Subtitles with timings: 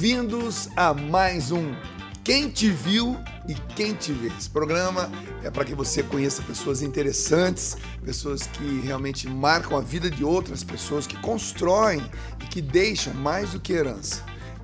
[0.00, 1.74] Bem-vindos a mais um
[2.22, 3.16] Quem Te Viu
[3.48, 4.28] e Quem Te Vê.
[4.28, 5.10] Esse programa
[5.42, 10.62] é para que você conheça pessoas interessantes, pessoas que realmente marcam a vida de outras
[10.62, 12.00] pessoas, que constroem
[12.40, 14.22] e que deixam mais do que herança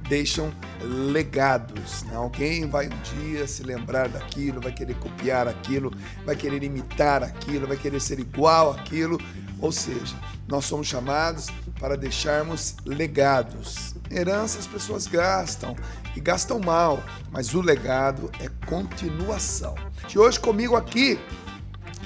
[0.09, 0.53] deixam
[0.83, 2.03] legados.
[2.05, 2.15] Né?
[2.15, 5.93] Alguém vai um dia se lembrar daquilo, vai querer copiar aquilo,
[6.25, 9.19] vai querer imitar aquilo, vai querer ser igual àquilo.
[9.61, 10.15] Ou seja,
[10.49, 13.95] nós somos chamados para deixarmos legados.
[14.11, 15.77] Herança as pessoas gastam
[16.17, 19.75] e gastam mal, mas o legado é continuação.
[20.07, 21.19] De hoje comigo aqui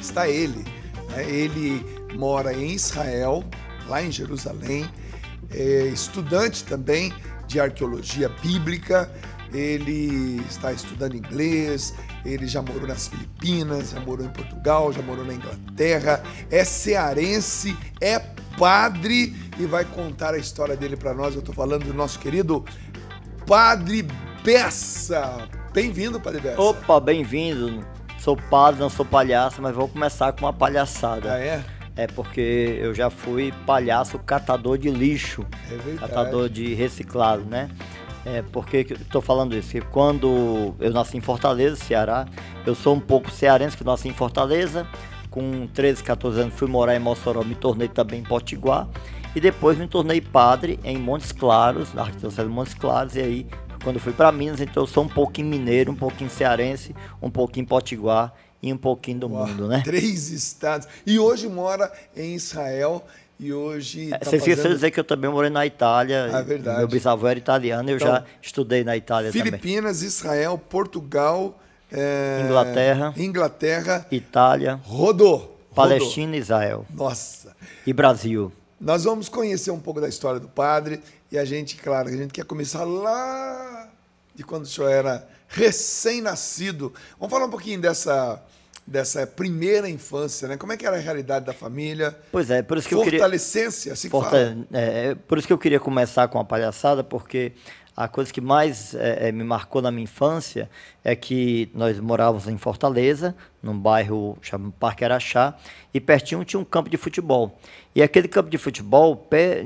[0.00, 0.64] está ele.
[1.10, 1.28] Né?
[1.28, 1.84] Ele
[2.14, 3.44] mora em Israel,
[3.86, 4.88] lá em Jerusalém,
[5.50, 7.12] é estudante também
[7.46, 9.10] de arqueologia bíblica,
[9.52, 11.94] ele está estudando inglês,
[12.24, 17.76] ele já morou nas Filipinas, já morou em Portugal, já morou na Inglaterra, é cearense,
[18.00, 18.18] é
[18.58, 21.34] padre e vai contar a história dele para nós.
[21.34, 22.64] Eu estou falando do nosso querido
[23.46, 24.06] Padre
[24.44, 25.48] Bessa.
[25.72, 26.60] Bem-vindo, Padre Bessa.
[26.60, 27.86] Opa, bem-vindo.
[28.18, 31.34] Sou padre, não sou palhaço, mas vou começar com uma palhaçada.
[31.34, 31.64] Ah, é?
[31.96, 35.46] É porque eu já fui palhaço catador de lixo.
[35.66, 35.98] É verdade.
[35.98, 37.68] Catador de reciclado, né?
[38.30, 39.70] É, porque estou falando isso?
[39.72, 42.26] Porque quando eu nasci em Fortaleza, Ceará,
[42.66, 44.86] eu sou um pouco cearense que nasci em Fortaleza.
[45.30, 48.86] Com 13, 14 anos fui morar em Mossoró, me tornei também em Potiguar.
[49.34, 53.16] E depois me tornei padre em Montes Claros, na Arquidiocese de Montes Claros.
[53.16, 53.46] E aí,
[53.82, 57.66] quando fui para Minas, então eu sou um pouquinho mineiro, um pouquinho cearense, um pouquinho
[57.66, 59.82] potiguar e um pouquinho do Uau, mundo, né?
[59.84, 60.86] Três estados.
[61.06, 63.04] E hoje mora em Israel
[63.38, 64.12] e hoje.
[64.12, 66.30] É, tá Você esqueceu fazendo de dizer que eu também morei na Itália.
[66.32, 66.78] É verdade.
[66.78, 69.44] Meu bisavô era italiano, eu Então, já estudei na Itália também.
[69.44, 71.58] Filipinas, Israel, Portugal,
[71.92, 73.14] é, Inglaterra.
[73.16, 75.36] Inglaterra, Itália, rodou.
[75.36, 75.58] rodou.
[75.74, 77.54] Palestina, Israel Nossa.
[77.86, 78.52] e Brasil.
[78.80, 82.32] Nós vamos conhecer um pouco da história do padre e a gente, claro, a gente
[82.32, 83.88] quer começar lá
[84.34, 86.92] de quando o senhor era recém-nascido.
[87.18, 88.42] Vamos falar um pouquinho dessa
[88.88, 90.56] dessa primeira infância, né?
[90.56, 92.16] Como é que era a realidade da família?
[92.32, 93.18] Pois é, por isso que eu queria.
[93.18, 94.66] Fortalecência, assim Forta- fala.
[94.72, 97.52] é, é, por isso que eu queria começar com a palhaçada, porque
[98.04, 100.70] a coisa que mais é, é, me marcou na minha infância
[101.02, 105.54] é que nós morávamos em Fortaleza, num bairro chamado Parque Araxá,
[105.92, 107.58] e pertinho tinha um campo de futebol.
[107.94, 109.64] E aquele campo de futebol pé-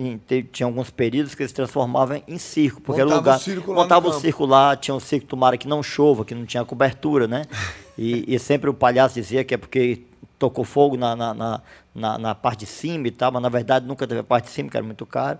[0.51, 3.39] tinha alguns períodos que eles transformavam em circo, porque era Montava lugar.
[3.39, 4.23] o circo montava o campo.
[4.23, 7.45] circo lá, tinha um circo tomara que não chova, que não tinha cobertura, né?
[7.99, 10.05] E, e sempre o palhaço dizia que é porque
[10.39, 11.63] tocou fogo na, na, na,
[11.95, 14.51] na- na parte de cima e tal, mas na verdade nunca teve a parte de
[14.53, 15.39] cima, que era muito caro.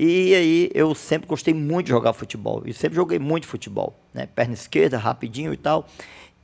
[0.00, 4.26] E aí eu sempre gostei muito de jogar futebol, e sempre joguei muito futebol, né?
[4.26, 5.88] Perna esquerda, rapidinho e tal.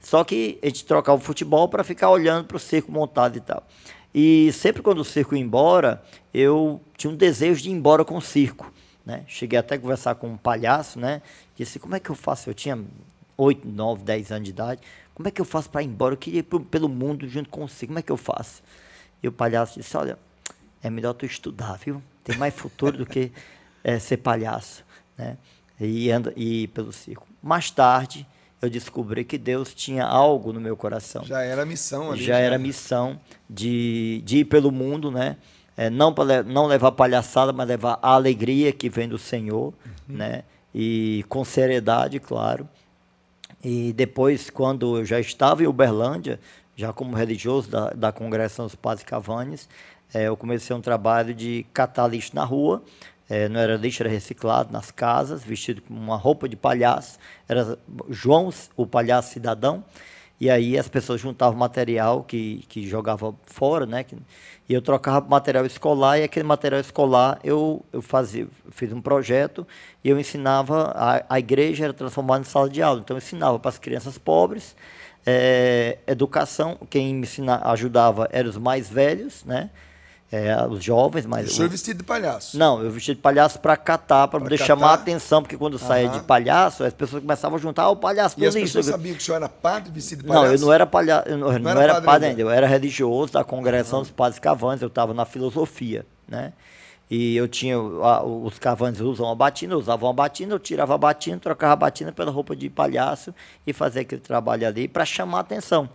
[0.00, 3.40] Só que a gente trocava o futebol para ficar olhando para o circo montado e
[3.40, 3.64] tal.
[4.12, 8.16] E sempre quando o circo ia embora, eu tinha um desejo de ir embora com
[8.16, 8.72] o circo.
[9.06, 9.22] Né?
[9.28, 11.22] Cheguei até a conversar com um palhaço, né?
[11.56, 12.50] Disse, como é que eu faço?
[12.50, 12.76] Eu tinha
[13.36, 14.80] 8, 9, 10 anos de idade.
[15.14, 16.14] Como é que eu faço para ir embora?
[16.14, 17.92] Eu queria ir pelo mundo junto com o circo.
[17.92, 18.62] Como é que eu faço?
[19.22, 20.18] E o palhaço disse, olha,
[20.82, 22.02] é melhor tu estudar, viu?
[22.24, 23.30] Tem mais futuro do que
[23.84, 24.82] eh, ser palhaço,
[25.16, 25.36] né?
[25.78, 27.26] E, anda, e ir pelo circo.
[27.42, 28.26] Mais tarde,
[28.62, 32.24] eu descobri que Deus tinha algo no meu coração Já era a missão ali.
[32.24, 35.36] já era missão de, de ir pelo mundo, né?
[35.76, 36.14] É, não,
[36.46, 39.74] não levar palhaçada, mas levar a alegria que vem do Senhor,
[40.08, 40.44] né?
[40.74, 42.68] E com seriedade, claro.
[43.62, 46.38] E depois, quando eu já estava em Uberlândia,
[46.76, 49.68] já como religioso da, da Congregação dos Padres Cavanes,
[50.12, 52.82] eh, eu comecei um trabalho de catar lixo na rua.
[53.28, 57.18] Eh, não era lixo, era reciclado nas casas, vestido com uma roupa de palhaço.
[57.48, 57.78] Era
[58.10, 59.84] João, o palhaço cidadão.
[60.40, 64.04] E aí as pessoas juntavam material que, que jogava fora, né?
[64.68, 69.66] e eu trocava material escolar, e aquele material escolar eu, eu fazia, fiz um projeto
[70.02, 73.00] e eu ensinava, a, a igreja era transformada em sala de aula.
[73.00, 74.74] Então eu ensinava para as crianças pobres,
[75.26, 79.70] eh, educação, quem me ensina, ajudava eram os mais velhos, né?
[80.32, 82.58] Eh, os jovens, O mas senhor o- vestido de palhaço.
[82.58, 84.66] não, eu vesti de palhaço para catar, para poder catar?
[84.66, 86.18] chamar a atenção, porque quando saía Aham.
[86.18, 88.66] de palhaço, as pessoas começavam a juntar, ah, o palhaço E do as lixo.
[88.78, 90.46] pessoas sabiam que o senhor era padre vestido de palhaço?
[90.46, 92.40] Não, eu não era palhaço, eu não, eu não era padre padre, ainda?
[92.40, 96.52] eu era religioso da congregação dos padres cavanes, eu estava na filosofia, né?
[97.10, 100.94] E eu tinha, a- os cavanes usam a batina, eu usava uma batina, eu tirava
[100.94, 103.32] a batina, trocava a batina pela roupa de palhaço
[103.66, 105.88] e fazia aquele trabalho ali para chamar a atenção.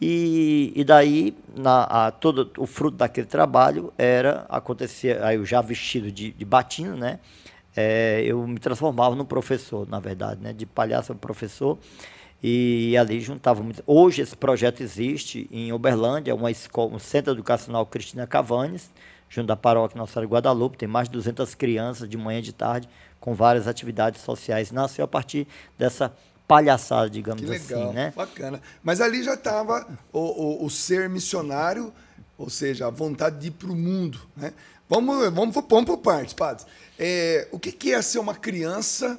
[0.00, 5.60] E, e daí, na, a, todo o fruto daquele trabalho era, acontecia, aí eu já
[5.60, 7.20] vestido de, de batina, né?
[7.76, 10.52] É, eu me transformava num professor, na verdade, né?
[10.52, 11.78] De palhaço professor.
[12.42, 13.82] E ali juntava muito.
[13.86, 18.92] Hoje esse projeto existe em Uberlândia, uma escola, um centro educacional Cristina Cavanes,
[19.30, 22.42] junto da paróquia Nossa Senhora de Guadalupe, tem mais de 200 crianças de manhã e
[22.42, 22.88] de tarde,
[23.18, 24.70] com várias atividades sociais.
[24.70, 25.46] Nasceu a partir
[25.78, 26.14] dessa
[26.46, 28.12] palhaçada, digamos que legal, assim, né?
[28.14, 28.60] Bacana.
[28.82, 31.92] Mas ali já estava o, o, o, ser missionário,
[32.36, 34.52] ou seja, a vontade de ir para o mundo, né?
[34.88, 36.66] Vamos, vamos, vamos por partes, padres.
[36.98, 39.18] É, o que, que é ser uma criança?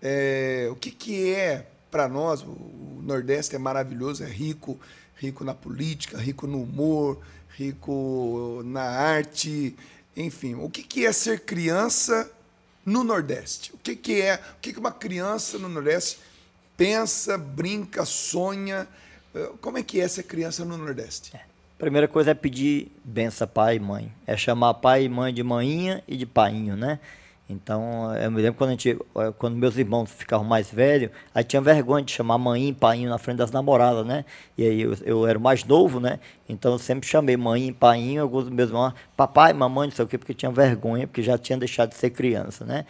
[0.00, 2.42] É, o que, que é para nós?
[2.42, 4.78] O Nordeste é maravilhoso, é rico,
[5.16, 7.18] rico na política, rico no humor,
[7.56, 9.76] rico na arte,
[10.16, 10.54] enfim.
[10.54, 12.30] O que, que é ser criança
[12.86, 13.74] no Nordeste?
[13.74, 14.36] O que, que é?
[14.56, 16.18] O que, que uma criança no Nordeste
[16.82, 18.88] pensa, brinca, sonha?
[19.32, 21.36] Eh, como é que é ser criança no Nordeste?
[21.36, 21.40] É.
[21.78, 24.12] Primeira coisa é pedir benção pai e mãe.
[24.26, 26.98] É chamar pai e mãe de manhinha e de painho, né?
[27.48, 31.44] Então, eu me lembro quando, a gente, eh, quando meus irmãos ficavam mais velhos, aí
[31.44, 34.24] tinha vergonha de chamar mãe e painho na frente das namoradas, né?
[34.58, 36.18] E aí eu, eu era mais novo, né?
[36.48, 40.04] Então eu sempre chamei mãe e painho, alguns dos meus irmãos, papai, mamãe, não sei
[40.04, 42.86] o quê, porque tinha vergonha, porque já tinha deixado de ser criança, né?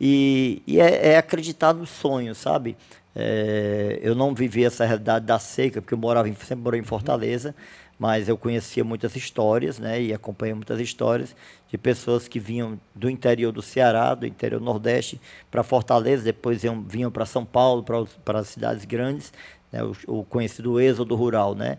[0.00, 2.76] E, e é, é acreditar no sonho, sabe?
[3.18, 6.84] É, eu não vivi essa realidade da seca, porque eu morava em, sempre morei em
[6.84, 7.54] Fortaleza,
[7.98, 11.34] mas eu conhecia muitas histórias, né, e acompanhei muitas histórias
[11.66, 15.18] de pessoas que vinham do interior do Ceará, do interior do Nordeste,
[15.50, 17.82] para Fortaleza, depois iam, vinham para São Paulo,
[18.22, 19.32] para as cidades grandes,
[19.72, 21.78] né, o, o conhecido êxodo rural, né,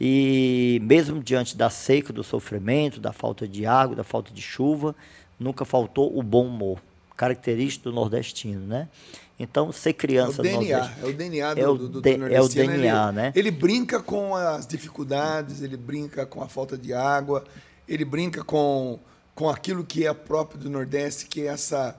[0.00, 4.96] e mesmo diante da seca, do sofrimento, da falta de água, da falta de chuva,
[5.38, 6.80] nunca faltou o bom humor,
[7.14, 8.88] característico do nordestino, né?
[9.38, 10.38] Então, ser criança...
[10.38, 13.08] É o DNA, é o DNA do, é o, do, do, do É o DNA,
[13.08, 13.32] ele, né?
[13.36, 17.44] Ele brinca com as dificuldades, ele brinca com a falta de água,
[17.86, 18.98] ele brinca com,
[19.34, 21.96] com aquilo que é próprio do Nordeste, que é essa,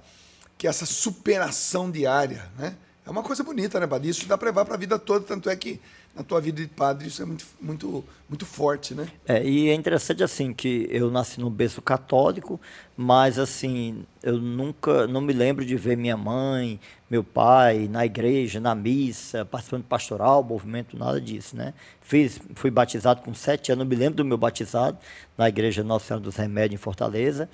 [0.57, 2.75] que é essa superação diária, né?
[3.05, 4.09] É uma coisa bonita, né, Badi?
[4.09, 5.79] Isso dá para levar para a vida toda, tanto é que
[6.19, 9.07] na tua vida de padre isso é muito, muito, muito forte, né?
[9.25, 12.59] É, e é interessante assim que eu nasci no berço católico,
[12.97, 16.77] mas assim, eu nunca, não me lembro de ver minha mãe,
[17.09, 21.73] meu pai na igreja, na missa, participando de pastoral, movimento, nada disso, né?
[22.01, 24.97] Fiz, fui batizado com sete anos, me lembro do meu batizado
[25.37, 27.49] na igreja Nossa Senhora dos Remédios em Fortaleza.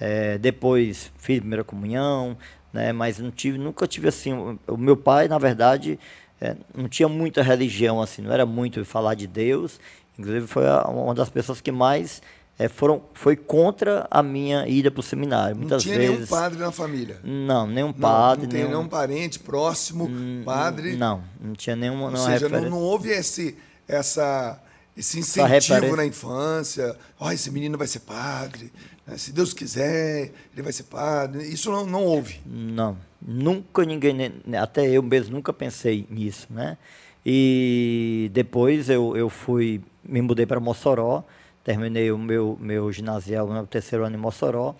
[0.00, 2.36] É, depois fiz primeira comunhão,
[2.72, 2.92] né?
[2.92, 4.58] Mas não tive, nunca tive assim.
[4.66, 5.98] O meu pai, na verdade,
[6.40, 9.80] é, não tinha muita religião assim, não era muito falar de Deus.
[10.18, 12.20] Inclusive foi a, uma das pessoas que mais
[12.58, 15.56] é, foram, foi contra a minha ida para o seminário.
[15.56, 17.20] Muitas não tinha vezes, nenhum padre na família?
[17.22, 18.46] Não, nenhum padre.
[18.46, 20.96] Não, não nenhum, nenhum parente próximo, hum, padre?
[20.96, 22.10] Não, não tinha nenhuma.
[22.10, 23.56] Ou seja, não, não, houve esse,
[23.86, 24.60] essa,
[24.98, 26.96] esse incentivo na infância.
[27.20, 28.72] Oh, esse menino vai ser padre.
[29.06, 29.16] Né?
[29.16, 31.44] Se Deus quiser, ele vai ser padre.
[31.44, 32.40] Isso não, não houve.
[32.44, 36.76] Não, nunca ninguém, até eu mesmo nunca pensei nisso, né?
[37.24, 41.22] E depois eu, eu fui, me mudei para Mossoró,
[41.62, 44.74] terminei o meu, meu ginasial no terceiro ano em Mossoró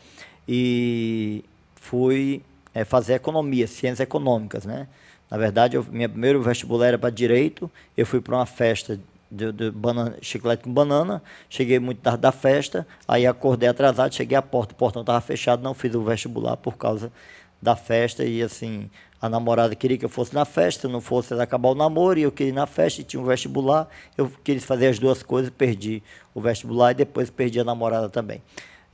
[0.48, 1.44] e
[1.76, 2.42] fui
[2.74, 4.88] é, fazer economia, ciências econômicas, né?
[5.30, 8.98] Na verdade, eu, minha primeiro vestibular era para direito, eu fui para uma festa
[9.30, 14.36] de, de banana, chiclete com banana, cheguei muito tarde da festa, aí acordei atrasado, cheguei
[14.36, 17.12] à porta, o portão estava fechado, não fiz o vestibular por causa
[17.60, 18.88] da festa e assim,
[19.20, 22.32] a namorada queria que eu fosse na festa, não fosse acabar o namoro, e eu
[22.32, 26.02] queria ir na festa e tinha um vestibular, eu queria fazer as duas coisas, perdi
[26.34, 28.40] o vestibular e depois perdi a namorada também.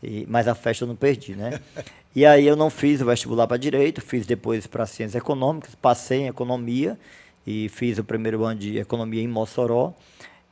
[0.03, 1.61] E, mas a festa eu não perdi, né?
[2.17, 6.21] E aí eu não fiz o vestibular para direito, fiz depois para ciências econômicas, passei
[6.21, 6.97] em economia,
[7.47, 9.93] e fiz o primeiro ano de economia em Mossoró.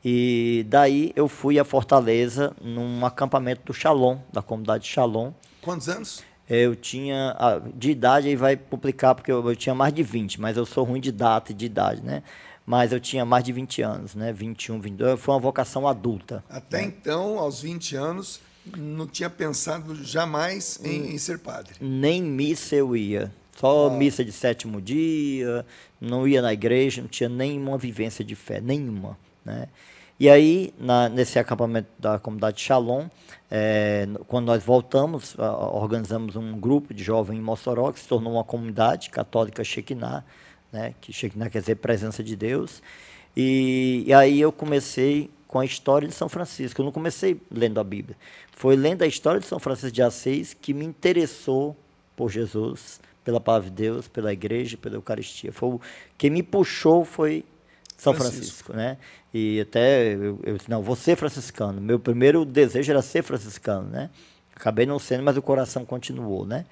[0.04, 5.32] E daí eu fui a Fortaleza num acampamento do Shalom, da comunidade Shalom.
[5.60, 6.22] Quantos anos?
[6.48, 7.36] Eu tinha,
[7.74, 10.84] de idade aí vai publicar, porque eu, eu, tinha mais de 20, mas eu sou
[10.84, 12.22] ruim de data e de idade, né?
[12.66, 14.32] Mas eu tinha mais de 20 anos, né?
[14.32, 16.44] 21, 22, foi uma vocação adulta.
[16.50, 16.84] Até né?
[16.84, 18.40] então, aos 20 anos,
[18.76, 21.74] não tinha pensado jamais em, em ser padre?
[21.80, 23.32] Nem missa eu ia.
[23.56, 23.90] Só ah.
[23.90, 25.64] missa de sétimo dia,
[26.00, 29.16] não ia na igreja, não tinha nenhuma vivência de fé, nenhuma.
[29.44, 29.68] Né?
[30.22, 33.08] E aí, na, nesse acampamento da comunidade Shalom,
[33.50, 38.44] é, quando nós voltamos, organizamos um grupo de jovens em Mossoró, que se tornou uma
[38.44, 40.24] comunidade católica Shekinah,
[40.70, 40.94] né?
[41.00, 42.80] que Shekinah quer dizer presença de Deus.
[43.36, 46.80] E, e aí eu comecei com a história de São Francisco.
[46.80, 48.16] Eu não comecei lendo a Bíblia.
[48.52, 51.76] Foi lendo a história de São Francisco de Assis que me interessou
[52.14, 55.52] por Jesus, pela palavra de Deus, pela igreja, pela Eucaristia.
[55.52, 55.80] Foi
[56.16, 57.44] quem me puxou foi
[57.96, 58.98] São Francisco, Francisco né?
[59.32, 61.80] E até eu, eu disse, não, vou ser franciscano.
[61.80, 64.10] Meu primeiro desejo era ser franciscano, né?
[64.54, 66.64] Acabei não sendo, mas o coração continuou, né?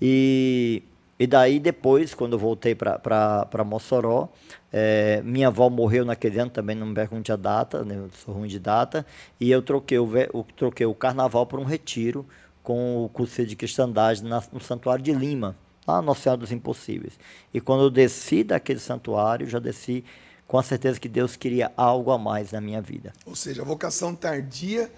[0.00, 0.82] E
[1.18, 4.28] E daí depois, quando eu voltei para Mossoró,
[4.72, 8.34] é, minha avó morreu naquele ano, também não me pergunte a data, né, eu sou
[8.34, 9.06] ruim de data,
[9.38, 12.26] e eu troquei o, o, troquei o carnaval por um retiro
[12.62, 15.54] com o curso de cristandade na, no Santuário de Lima,
[15.86, 17.18] lá no Oceano dos Impossíveis.
[17.54, 20.04] E quando eu desci daquele santuário, já desci
[20.52, 23.14] com a certeza que Deus queria algo a mais na minha vida.
[23.24, 24.92] Ou seja, a vocação tardia,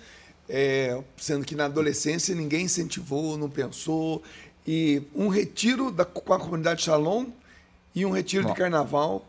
[0.49, 4.21] é, sendo que na adolescência ninguém incentivou, não pensou,
[4.67, 7.27] e um retiro da, com a comunidade Shalom
[7.95, 8.51] e um retiro Bom.
[8.51, 9.25] de carnaval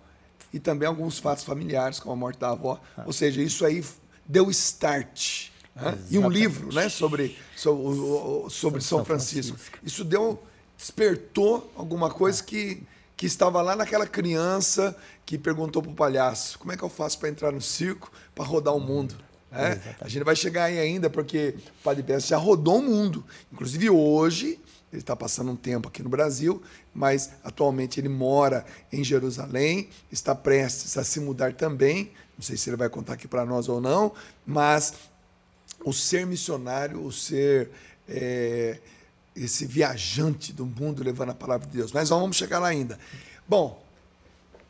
[0.51, 2.82] e também alguns fatos familiares, como a morte da avó.
[2.98, 3.03] Ah.
[3.05, 3.86] Ou seja, isso aí
[4.25, 5.50] deu start.
[5.75, 5.96] Né?
[6.10, 9.58] E um livro né, sobre, sobre, sobre São, São Francisco.
[9.58, 9.79] Francisco.
[9.84, 10.41] Isso deu,
[10.75, 12.82] despertou alguma coisa que,
[13.17, 14.95] que estava lá naquela criança
[15.25, 18.45] que perguntou para o palhaço: como é que eu faço para entrar no circo, para
[18.45, 19.15] rodar o mundo?
[19.51, 19.79] É?
[20.01, 23.24] A gente vai chegar aí ainda, porque o Padre Bessa já rodou o mundo.
[23.53, 24.60] Inclusive hoje,
[24.91, 26.62] ele está passando um tempo aqui no Brasil,
[26.93, 32.12] mas atualmente ele mora em Jerusalém, está prestes a se mudar também.
[32.38, 34.12] Não sei se ele vai contar aqui para nós ou não,
[34.45, 34.93] mas
[35.86, 37.69] o ser missionário, o ser
[38.10, 38.79] é,
[39.36, 41.92] esse viajante do mundo levando a palavra de Deus.
[41.92, 42.98] Mas nós vamos chegar lá ainda.
[43.48, 43.84] Bom,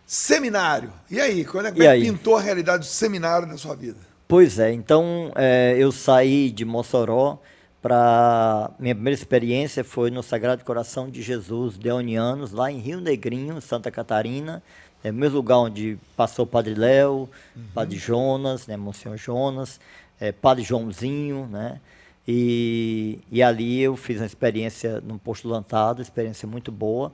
[0.05, 0.91] seminário.
[1.09, 2.01] E aí, quando é que aí?
[2.01, 3.97] pintou a realidade do seminário na sua vida?
[4.27, 7.39] Pois é, então é, eu saí de Mossoró
[7.79, 13.61] para minha primeira experiência foi no Sagrado Coração de Jesus Deonianos, lá em Rio Negrinho,
[13.61, 14.63] Santa Catarina,
[15.03, 17.63] é o mesmo lugar onde passou o Padre Léo, uhum.
[17.75, 19.79] Padre Jonas, né, Monsenhor Jonas,
[20.19, 21.79] é, Padre Joãozinho, né?
[22.27, 27.13] E, e ali eu fiz uma experiência num postulantado, experiência muito boa.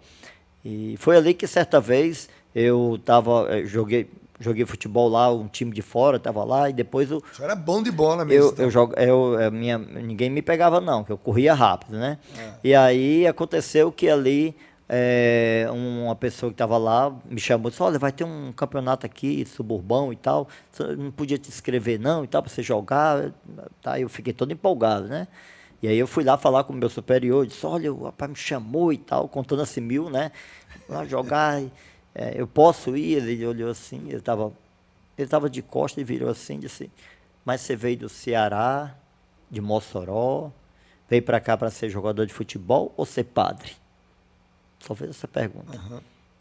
[0.64, 5.72] E foi ali que certa vez eu tava, eh, joguei, joguei futebol lá, um time
[5.72, 7.22] de fora estava lá e depois eu.
[7.32, 8.44] Você era bom de bola mesmo.
[8.44, 8.66] Eu, então.
[8.66, 12.18] eu jogo, eu, eu, minha, ninguém me pegava não, que eu corria rápido, né?
[12.38, 12.52] É.
[12.64, 14.56] E aí aconteceu que ali
[14.94, 19.06] é, uma pessoa que estava lá me chamou e disse, olha, vai ter um campeonato
[19.06, 20.50] aqui, suburbão e tal,
[20.98, 23.32] não podia te inscrever não e tal, para você jogar.
[23.82, 25.30] Tá, eu fiquei todo empolgado, né?
[25.82, 28.36] E aí eu fui lá falar com o meu superior, disse, olha, o rapaz me
[28.36, 30.30] chamou e tal, contando assim mil, né?
[30.90, 31.62] Lá jogar
[32.14, 33.26] é, eu posso ir?
[33.26, 34.52] Ele olhou assim, ele estava
[35.18, 36.92] ele tava de costas e virou assim disse,
[37.46, 38.94] mas você veio do Ceará,
[39.50, 40.52] de Mossoró,
[41.10, 43.81] veio para cá para ser jogador de futebol ou ser padre?
[44.82, 45.78] Só fez essa pergunta.
[45.78, 46.00] Uhum.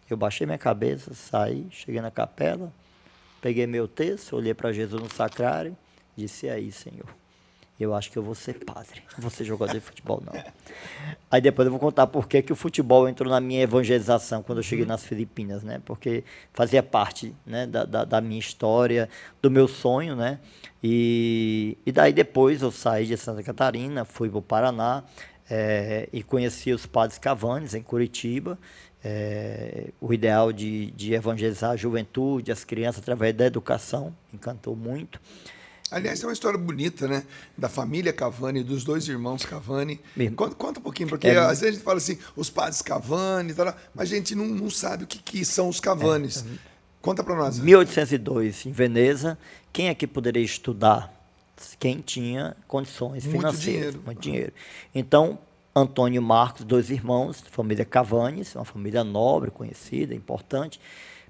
[0.09, 2.73] Eu baixei minha cabeça, saí, cheguei na capela,
[3.41, 5.77] peguei meu texto, olhei para Jesus no sacrário,
[6.17, 7.07] disse aí, Senhor
[7.81, 10.39] eu acho que eu vou ser padre, não vou ser jogador de futebol, não.
[11.31, 14.59] Aí depois eu vou contar por que, que o futebol entrou na minha evangelização quando
[14.59, 14.91] eu cheguei uhum.
[14.91, 15.81] nas Filipinas, né?
[15.85, 19.09] Porque fazia parte né, da, da, da, minha história,
[19.41, 20.39] do meu sonho, né?
[20.83, 25.03] E, e daí depois eu saí de Santa Catarina, fui para o Paraná
[25.51, 28.59] é, e conheci os padres Cavanes em Curitiba.
[29.03, 35.19] É, o ideal de, de evangelizar a juventude, as crianças através da educação, encantou muito.
[35.91, 37.25] Aliás, é uma história bonita, né?
[37.59, 40.01] Da família Cavani, dos dois irmãos Cavani.
[40.37, 43.53] Conta, conta, um pouquinho, porque é, às vezes a gente fala assim, os padres Cavani,
[43.53, 46.45] tal, mas a gente não, não sabe o que, que são os Cavanes.
[46.45, 46.59] É,
[47.03, 47.59] conta para nós.
[47.59, 49.37] 1802, em Veneza,
[49.73, 51.20] quem é que poderia estudar?
[51.79, 53.63] Quem tinha condições muito financeiras.
[53.63, 54.03] Dinheiro.
[54.05, 54.53] Muito dinheiro.
[54.95, 55.39] Então,
[55.75, 60.81] Antônio Marcos, dois irmãos, família Cavanes, uma família nobre, conhecida, importante,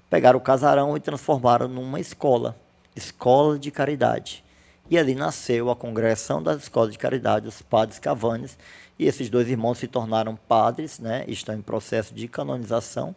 [0.09, 2.57] pegaram o casarão e transformaram numa escola,
[2.95, 4.43] escola de caridade.
[4.89, 8.57] E ali nasceu a congregação das escolas de caridade, os padres Cavanes,
[8.97, 13.15] e esses dois irmãos se tornaram padres, né, estão em processo de canonização,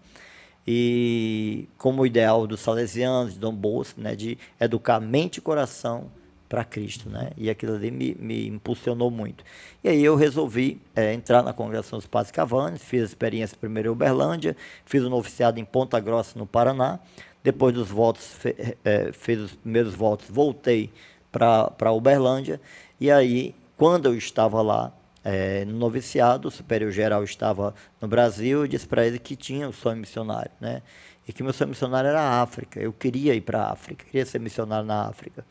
[0.66, 6.11] e como ideal dos salesianos, de Dom Bosco, né, de educar mente e coração
[6.54, 7.30] para Cristo, né?
[7.37, 9.42] E aquilo ali me, me, impulsionou muito.
[9.82, 13.88] E aí eu resolvi é, entrar na congregação dos Padres Cavanes, fiz a experiência primeiro
[13.88, 14.56] em Uberlândia,
[14.87, 17.00] fiz um noviciado em Ponta Grossa, no Paraná.
[17.42, 20.92] Depois dos votos, fe, é, fiz os primeiros votos, voltei
[21.32, 22.61] para Uberlândia.
[23.00, 24.92] E aí, quando eu estava lá
[25.25, 29.68] é, no noviciado, o superior geral estava no Brasil, e disse para ele que tinha
[29.68, 30.82] o sonho missionário, né?
[31.26, 32.78] E que meu sonho missionário era a África.
[32.78, 35.44] Eu queria ir para a África, queria ser missionário na África.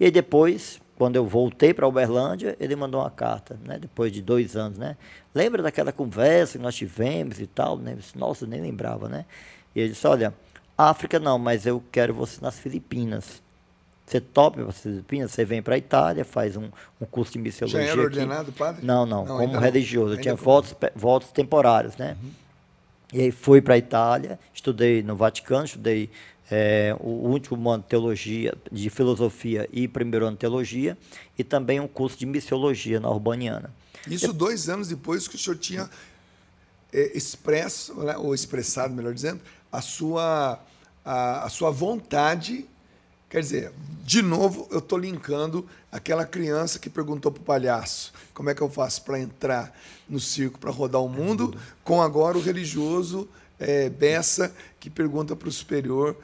[0.00, 3.78] E aí depois, quando eu voltei para Uberlândia, ele mandou uma carta, né?
[3.78, 4.96] Depois de dois anos, né?
[5.34, 7.98] Lembra daquela conversa que nós tivemos e tal, né?
[8.16, 9.26] Nossa, eu nem lembrava, né?
[9.76, 10.32] E ele disse, olha,
[10.76, 13.42] África não, mas eu quero você nas Filipinas.
[14.06, 16.68] Você topa para as Filipinas, você vem para a Itália, faz um,
[17.00, 17.86] um curso de missiologia.
[17.86, 18.84] Já era ordenado, padre?
[18.84, 20.14] Não, não, não como religioso.
[20.14, 22.16] Eu tinha votos, votos temporários, né?
[22.20, 22.30] Uhum.
[23.12, 26.10] E aí fui para a Itália, estudei no Vaticano, estudei
[26.50, 30.98] é, o último ano de teologia, de filosofia e primeiro ano de teologia,
[31.38, 33.72] e também um curso de missiologia na Urbaniana.
[34.06, 35.88] Isso dois anos depois que o senhor tinha
[36.92, 39.40] é, expresso, né, ou expressado, melhor dizendo,
[39.70, 40.60] a sua,
[41.04, 42.66] a, a sua vontade.
[43.28, 43.72] Quer dizer,
[44.04, 48.60] de novo, eu estou linkando aquela criança que perguntou para o palhaço como é que
[48.60, 49.72] eu faço para entrar
[50.08, 53.28] no circo, para rodar o mundo, com agora o religioso
[53.60, 56.16] é, Bessa, que pergunta para o superior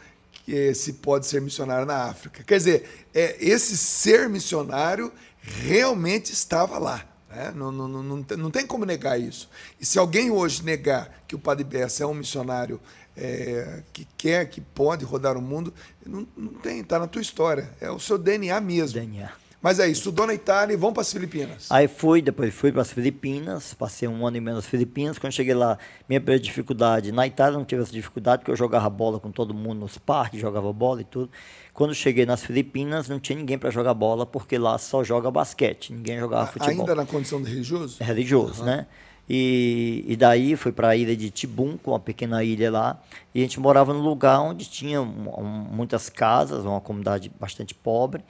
[0.75, 2.43] se pode ser missionário na África.
[2.45, 7.05] Quer dizer, é, esse ser missionário realmente estava lá.
[7.29, 7.53] Né?
[7.55, 9.49] Não, não, não, não tem como negar isso.
[9.81, 12.81] E se alguém hoje negar que o Padre Bessa é um missionário
[13.17, 15.73] é, que quer, que pode rodar o mundo,
[16.05, 17.71] não, não tem, está na tua história.
[17.81, 19.00] É o seu DNA mesmo.
[19.00, 19.31] DNA.
[19.62, 21.66] Mas aí, estudou na Itália e vão para as Filipinas.
[21.70, 25.18] Aí fui, depois fui para as Filipinas, passei um ano e meio nas Filipinas.
[25.18, 28.88] Quando cheguei lá, minha primeira dificuldade, na Itália não tive essa dificuldade, porque eu jogava
[28.88, 31.30] bola com todo mundo nos parques, jogava bola e tudo.
[31.72, 35.92] Quando cheguei nas Filipinas, não tinha ninguém para jogar bola, porque lá só joga basquete,
[35.92, 36.80] ninguém jogava futebol.
[36.80, 37.96] Ainda na condição de religioso?
[38.00, 38.66] É religioso, uhum.
[38.66, 38.86] né?
[39.28, 43.02] E, e daí fui para a ilha de Tibum, com uma pequena ilha lá,
[43.34, 47.75] e a gente morava num lugar onde tinha um, um, muitas casas, uma comunidade bastante
[47.75, 48.22] pobre.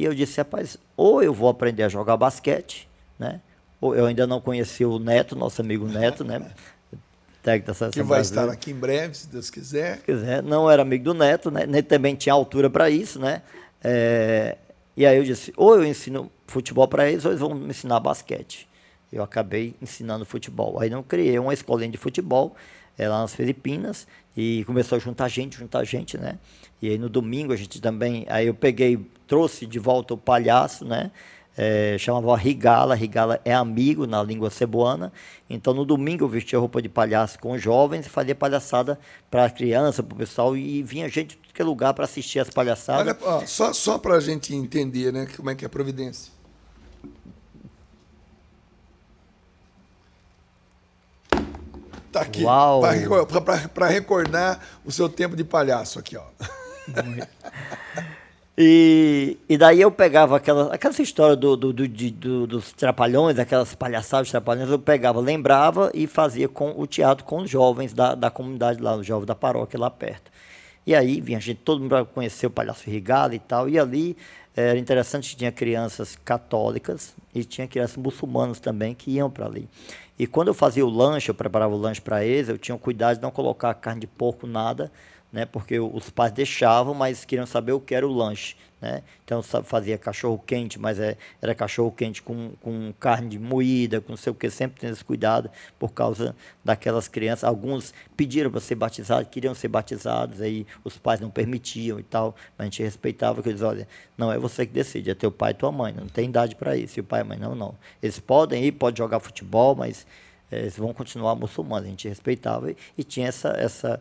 [0.00, 2.88] E eu disse, rapaz, ou eu vou aprender a jogar basquete,
[3.18, 3.38] né?
[3.78, 6.40] Ou eu ainda não conheci o Neto, nosso amigo Neto, né?
[7.42, 8.46] Técnico da seleção que vai brasileira.
[8.46, 9.98] estar aqui em breve, se Deus quiser.
[9.98, 10.42] Se quiser.
[10.42, 11.66] Não era amigo do Neto, né?
[11.66, 13.42] Nem também tinha altura para isso, né?
[13.84, 14.56] É...
[14.96, 18.00] E aí eu disse, ou eu ensino futebol para eles, ou eles vão me ensinar
[18.00, 18.66] basquete.
[19.12, 20.80] Eu acabei ensinando futebol.
[20.80, 22.56] Aí não criei uma escolinha de futebol
[22.96, 26.38] é, lá nas Filipinas e começou a juntar gente, juntar gente, né?
[26.80, 30.84] E aí no domingo a gente também, aí eu peguei trouxe de volta o palhaço,
[30.84, 31.10] né?
[31.56, 35.12] É, chamava Rigala, Rigala é amigo na língua cebuana.
[35.48, 38.98] Então no domingo eu vestia roupa de palhaço com os jovens e fazia palhaçada
[39.30, 42.50] para a criança, para o pessoal, e vinha gente de qualquer lugar para assistir as
[42.50, 43.02] palhaçadas.
[43.02, 46.32] Olha, ó, só, só para a gente entender né, como é que é a providência.
[52.12, 52.42] Tá aqui.
[53.74, 56.24] Para recordar o seu tempo de palhaço aqui, ó.
[58.62, 63.74] E, e daí eu pegava aquela, aquela história do, do, do, do, dos trapalhões, aquelas
[63.74, 68.14] palhaçadas de trapalhões, eu pegava, lembrava e fazia com o teatro com os jovens da,
[68.14, 70.30] da comunidade lá, os jovens da paróquia lá perto.
[70.86, 74.14] E aí vinha gente, todo mundo para conhecer o Palhaço Rigado e tal, e ali
[74.56, 79.68] era interessante que tinha crianças católicas e tinha crianças muçulmanas também que iam para ali.
[80.18, 83.16] E quando eu fazia o lanche, eu preparava o lanche para eles, eu tinha cuidado
[83.16, 84.92] de não colocar carne de porco, nada,
[85.32, 85.44] né?
[85.46, 89.02] Porque os pais deixavam, mas queriam saber o que era o lanche, né?
[89.24, 94.16] Então fazia cachorro quente, mas é, era cachorro quente com, com carne moída, com não
[94.16, 97.44] sei o que, sempre tendo esse cuidado por causa daquelas crianças.
[97.44, 102.34] Alguns pediram para ser batizados, queriam ser batizados, aí os pais não permitiam e tal,
[102.56, 105.52] mas a gente respeitava que eles, olha, não é você que decide, é teu pai
[105.52, 106.98] e tua mãe, não tem idade para isso.
[106.98, 107.76] E o pai e a mãe, não, não.
[108.02, 110.06] Eles podem ir, podem jogar futebol, mas
[110.50, 111.86] é, eles vão continuar muçulmanos.
[111.86, 114.00] A gente respeitava e, e tinha essa, essa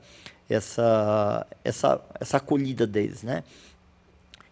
[0.49, 3.43] essa, essa, essa acolhida deles, né?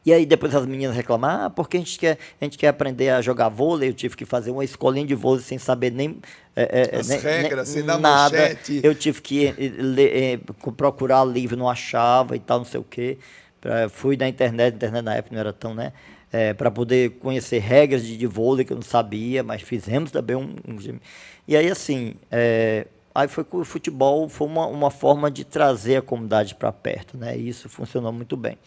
[0.06, 3.10] E aí depois as meninas reclamam, ah, porque a gente quer, a gente quer aprender
[3.10, 6.22] a jogar vôlei, eu tive que fazer uma escolinha de vôlei sem saber nem
[6.56, 8.38] é, é, as nem, regras, nem, sem dar nada.
[8.38, 8.80] Manchete.
[8.82, 10.40] Eu tive que ler,
[10.78, 13.18] procurar livro, não achava e tal, não sei o quê.
[13.60, 15.92] Pra, fui na internet, internet na época não era tão, né?
[16.32, 20.36] É, para poder conhecer regras de, de vôlei que eu não sabia, mas fizemos também
[20.36, 21.00] um, um
[21.48, 25.96] e aí assim, é, Aí foi que o futebol foi uma, uma forma de trazer
[25.96, 27.36] a comunidade para perto, né?
[27.36, 28.60] E isso funcionou muito bem.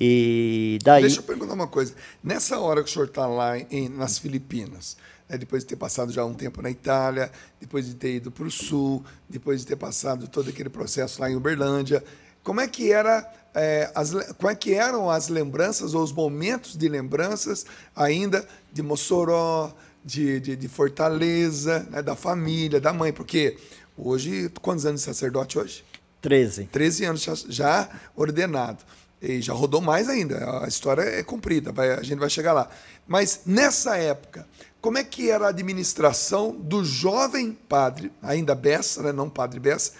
[0.00, 1.02] E daí...
[1.02, 1.92] Deixa eu perguntar uma coisa.
[2.22, 4.96] Nessa hora que o senhor está lá em, nas Filipinas,
[5.28, 7.28] né, depois de ter passado já um tempo na Itália,
[7.60, 11.28] depois de ter ido para o Sul, depois de ter passado todo aquele processo lá
[11.28, 12.04] em Uberlândia,
[12.44, 16.76] como é que era é, as, como é que eram as lembranças ou os momentos
[16.76, 17.66] de lembranças
[17.96, 19.72] ainda de Mossoró,
[20.04, 23.56] de, de, de Fortaleza, né, da família, da mãe, porque
[23.96, 25.84] hoje, quantos anos de sacerdote hoje?
[26.20, 26.64] Treze.
[26.66, 28.84] Treze anos já, já, ordenado.
[29.20, 32.68] E já rodou mais ainda, a história é comprida, vai, a gente vai chegar lá.
[33.06, 34.46] Mas nessa época,
[34.80, 39.92] como é que era a administração do jovem padre, ainda Bessa, né, não padre Bessa,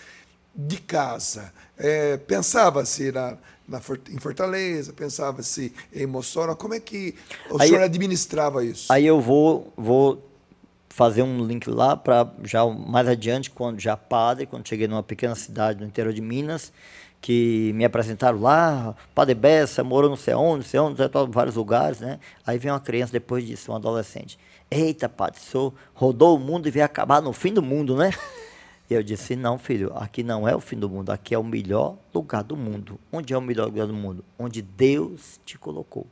[0.55, 1.53] de casa?
[1.79, 6.55] É, Pensava-se na, na, em Fortaleza, pensava-se em Mossoró.
[6.55, 7.15] Como é que
[7.51, 8.93] o aí, senhor administrava isso?
[8.93, 10.23] Aí eu vou, vou
[10.89, 15.35] fazer um link lá para já mais adiante, quando já padre, quando cheguei numa pequena
[15.35, 16.73] cidade no interior de Minas,
[17.21, 21.55] que me apresentaram lá, Padre Bessa, morou não sei onde, não sei onde, em vários
[21.55, 22.19] lugares, né?
[22.45, 24.39] Aí vem uma criança depois disso, um adolescente.
[24.69, 28.11] Eita, padre, o senhor rodou o mundo e veio acabar no fim do mundo, né?
[28.93, 31.43] E eu disse: Não, filho, aqui não é o fim do mundo, aqui é o
[31.43, 33.01] melhor lugar do mundo.
[33.11, 34.23] Onde é o melhor lugar do mundo?
[34.39, 36.07] Onde Deus te colocou.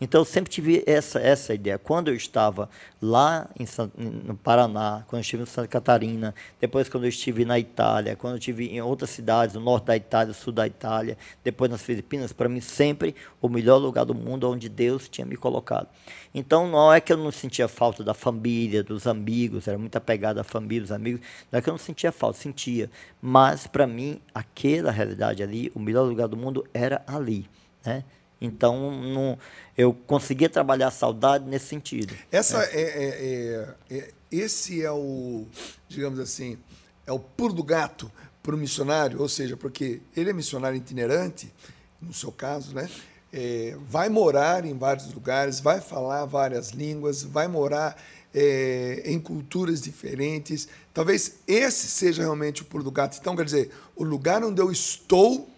[0.00, 1.78] Então eu sempre tive essa, essa ideia.
[1.78, 2.68] Quando eu estava
[3.00, 3.66] lá em,
[3.98, 8.34] no Paraná, quando eu estive em Santa Catarina, depois quando eu estive na Itália, quando
[8.34, 12.32] eu estive em outras cidades, no norte da Itália, sul da Itália, depois nas Filipinas,
[12.32, 15.88] para mim sempre o melhor lugar do mundo onde Deus tinha me colocado.
[16.34, 20.38] Então não é que eu não sentia falta da família, dos amigos, era muito apegado
[20.38, 22.90] à família, dos amigos, não é que eu não sentia falta, sentia.
[23.20, 27.48] Mas para mim, aquela realidade ali, o melhor lugar do mundo era ali.
[27.84, 28.04] Né?
[28.40, 29.38] Então, não,
[29.76, 32.14] eu conseguia trabalhar a saudade nesse sentido.
[32.30, 32.80] Essa é.
[32.80, 35.46] É, é, é, esse é o,
[35.88, 36.58] digamos assim,
[37.06, 38.10] é o pulo do gato
[38.42, 41.52] para o missionário, ou seja, porque ele é missionário itinerante,
[42.00, 42.88] no seu caso, né?
[43.32, 48.00] É, vai morar em vários lugares, vai falar várias línguas, vai morar
[48.34, 50.68] é, em culturas diferentes.
[50.92, 53.18] Talvez esse seja realmente o pulo do gato.
[53.20, 55.48] Então, quer dizer, o lugar onde eu estou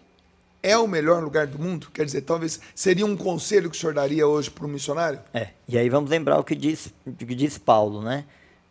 [0.69, 1.89] é o melhor lugar do mundo?
[1.93, 5.21] Quer dizer, talvez seria um conselho que o senhor daria hoje para um missionário?
[5.33, 8.25] É, e aí vamos lembrar o que diz, o que diz Paulo, né?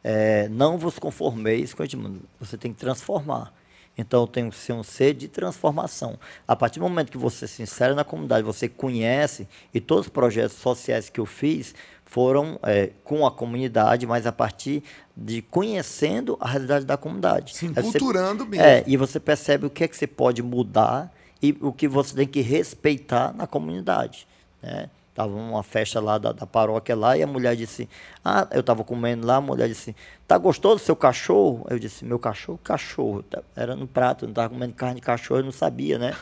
[0.04, 3.54] É, não vos conformeis com este mundo, você tem que transformar.
[3.98, 6.20] Então eu tenho que ser um ser de transformação.
[6.48, 10.10] A partir do momento que você se insere na comunidade, você conhece, e todos os
[10.10, 11.74] projetos sociais que eu fiz
[12.06, 14.84] foram é, com a comunidade, mas a partir
[15.16, 17.56] de conhecendo a realidade da comunidade.
[17.58, 21.56] Se enculturando você, É, e você percebe o que é que você pode mudar e
[21.62, 24.28] o que você tem que respeitar na comunidade.
[24.62, 24.90] Né?
[25.14, 27.90] Tava uma festa lá da, da, paróquia lá e a mulher disse:
[28.24, 29.96] Ah, eu estava comendo lá, a mulher disse:
[30.28, 31.66] Tá gostoso seu cachorro?
[31.70, 33.26] Eu disse: Meu cachorro, cachorro.
[33.56, 36.16] Era no prato, eu não estava comendo carne de cachorro, eu não sabia, né?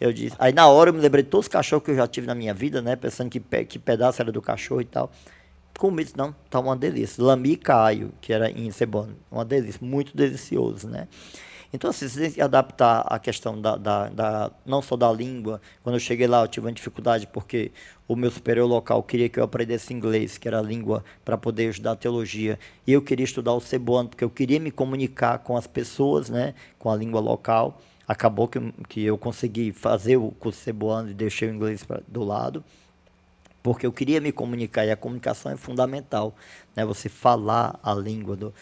[0.00, 0.34] Eu disse.
[0.38, 2.34] Aí na hora eu me lembrei de todos os cachorros que eu já tive na
[2.34, 2.96] minha vida, né?
[2.96, 5.12] Pensando que, que pedaço era do cachorro e tal.
[5.78, 7.22] Comi, disse, não, tá uma delícia.
[7.22, 9.10] Lami caio, que era em cebola.
[9.30, 11.06] Uma delícia, muito delicioso, né?
[11.72, 15.60] Então, assim, que adaptar a questão da, da, da, não só da língua.
[15.82, 17.70] Quando eu cheguei lá, eu tive uma dificuldade porque
[18.08, 21.70] o meu superior local queria que eu aprendesse inglês, que era a língua para poder
[21.70, 22.58] estudar teologia.
[22.86, 26.54] E eu queria estudar o cebuano, porque eu queria me comunicar com as pessoas, né,
[26.76, 27.80] com a língua local.
[28.06, 32.24] Acabou que, que eu consegui fazer o curso cebuano e deixei o inglês pra, do
[32.24, 32.64] lado
[33.62, 36.34] porque eu queria me comunicar e a comunicação é fundamental,
[36.74, 36.82] né?
[36.86, 38.54] Você falar a língua do,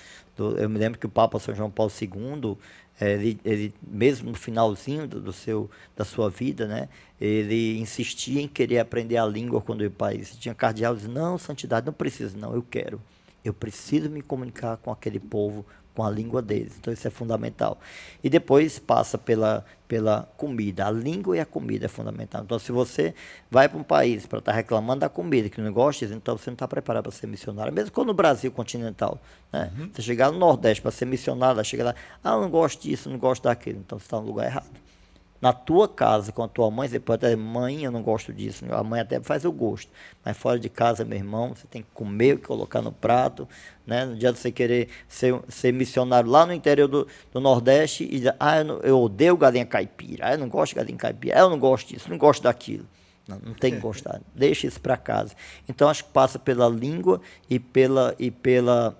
[0.56, 2.56] eu me lembro que o Papa São João Paulo II
[3.00, 6.88] ele, ele, mesmo no finalzinho do, do, seu, da sua vida, né,
[7.20, 10.38] ele insistia em querer aprender a língua quando para isso.
[10.38, 13.00] Tinha cardeal dizia, não, santidade, não precisa, não, eu quero.
[13.44, 15.64] Eu preciso me comunicar com aquele povo
[15.98, 16.74] com a língua deles.
[16.78, 17.76] Então isso é fundamental.
[18.22, 20.86] E depois passa pela, pela comida.
[20.86, 22.44] A língua e a comida é fundamental.
[22.44, 23.12] Então se você
[23.50, 26.50] vai para um país para estar tá reclamando da comida, que não gosta, então você
[26.50, 27.72] não está preparado para ser missionário.
[27.72, 29.20] Mesmo quando no Brasil continental.
[29.52, 29.72] Né?
[29.76, 29.90] Uhum.
[29.92, 33.18] Você chegar no Nordeste para ser missionário, chega lá, ah, eu não gosto disso, não
[33.18, 33.80] gosto daquilo.
[33.80, 34.87] Então você está no lugar errado
[35.40, 38.64] na tua casa com a tua mãe, você pode dizer, mãe, eu não gosto disso.
[38.70, 39.90] A mãe até faz o gosto.
[40.24, 43.48] Mas fora de casa, meu irmão, você tem que comer, colocar no prato.
[43.86, 44.04] Né?
[44.04, 48.34] Não adianta você querer ser, ser missionário lá no interior do, do Nordeste e dizer,
[48.40, 51.40] ah, eu, não, eu, odeio galinha caipira, ah, eu não gosto de galinha caipira, ah,
[51.40, 52.86] eu não gosto disso, não gosto daquilo.
[53.28, 54.20] Não, não tem que gostar.
[54.34, 55.34] Deixa isso para casa.
[55.68, 58.98] Então, acho que passa pela língua e pela, e pela,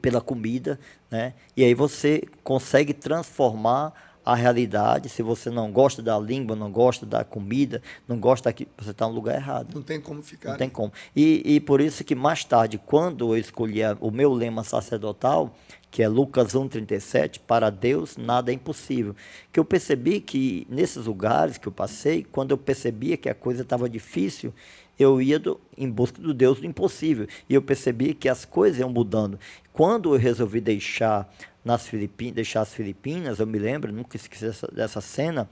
[0.00, 0.80] pela comida.
[1.10, 1.34] Né?
[1.56, 3.92] E aí você consegue transformar
[4.24, 5.08] a realidade.
[5.08, 9.06] Se você não gosta da língua, não gosta da comida, não gosta daqui, você está
[9.06, 9.74] no lugar errado.
[9.74, 10.50] Não tem como ficar.
[10.50, 10.58] Não né?
[10.58, 10.92] tem como.
[11.14, 15.54] E, e por isso que mais tarde, quando eu escolhi o meu lema sacerdotal,
[15.92, 19.14] que é Lucas 1,37, para Deus nada é impossível.
[19.52, 23.60] Que eu percebi que nesses lugares que eu passei, quando eu percebia que a coisa
[23.60, 24.54] estava difícil,
[25.02, 27.26] eu ia do, em busca do Deus do impossível.
[27.48, 29.38] E eu percebi que as coisas iam mudando.
[29.72, 31.30] Quando eu resolvi deixar
[31.64, 35.48] nas Filipinas, deixar as Filipinas, eu me lembro, nunca esqueci dessa, dessa cena,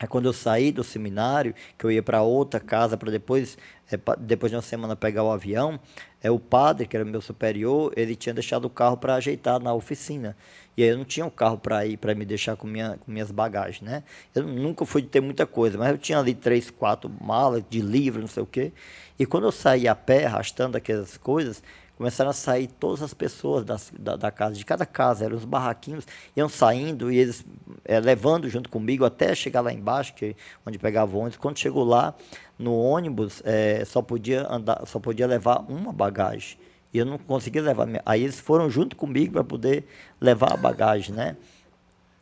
[0.00, 3.58] é quando eu saí do seminário, que eu ia para outra casa para depois,
[3.92, 5.78] é, depois de uma semana pegar o avião,
[6.22, 9.74] é o padre, que era meu superior, ele tinha deixado o carro para ajeitar na
[9.74, 10.34] oficina.
[10.74, 13.12] E aí eu não tinha um carro para ir, para me deixar com, minha, com
[13.12, 14.02] minhas bagagens, né?
[14.34, 18.22] Eu nunca fui ter muita coisa, mas eu tinha ali três, quatro malas de livro,
[18.22, 18.72] não sei o quê.
[19.18, 21.62] E quando eu saí a pé, arrastando aquelas coisas,
[22.00, 25.44] começaram a sair todas as pessoas das, da, da, casa, de cada casa, eram os
[25.44, 27.44] barraquinhos, iam saindo e eles
[27.84, 30.34] é, levando junto comigo até chegar lá embaixo, que,
[30.64, 31.36] onde pegava o ônibus.
[31.36, 32.14] Quando chegou lá,
[32.58, 36.56] no ônibus, é, só, podia andar, só podia levar uma bagagem.
[36.90, 37.86] E eu não conseguia levar.
[38.06, 39.84] Aí eles foram junto comigo para poder
[40.18, 41.36] levar a bagagem, né?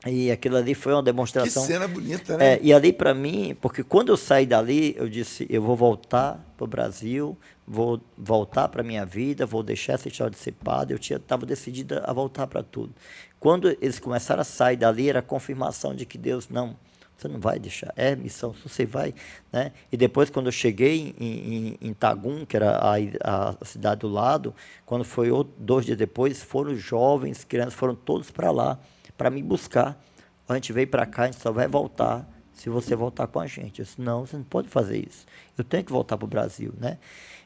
[0.05, 1.63] E aquilo ali foi uma demonstração.
[1.63, 2.55] Que cena bonita, né?
[2.55, 6.45] É, e ali para mim, porque quando eu saí dali, eu disse: eu vou voltar
[6.59, 10.53] para o Brasil, vou voltar para a minha vida, vou deixar essa história de ser
[10.53, 10.95] padre.
[10.95, 12.93] Eu estava decidida a voltar para tudo.
[13.39, 16.77] Quando eles começaram a sair dali, era a confirmação de que Deus não.
[17.17, 17.93] Você não vai deixar.
[17.97, 19.15] É missão, você vai.
[19.53, 19.73] Né?
[19.91, 24.09] E depois, quando eu cheguei em, em, em Tagum, que era a, a, cidade do
[24.09, 24.55] lado,
[24.87, 28.79] quando foi outro, dois dias depois, foram jovens, crianças, foram todos para lá,
[29.17, 30.01] para me buscar.
[30.49, 33.47] A gente veio para cá, a gente só vai voltar se você voltar com a
[33.47, 33.81] gente.
[33.81, 35.25] Eu disse, não, você não pode fazer isso.
[35.57, 36.75] Eu tenho que voltar para o Brasil.
[36.79, 36.99] Né?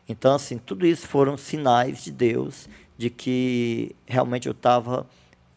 [0.09, 5.07] Então, assim, tudo isso foram sinais de Deus de que realmente eu estava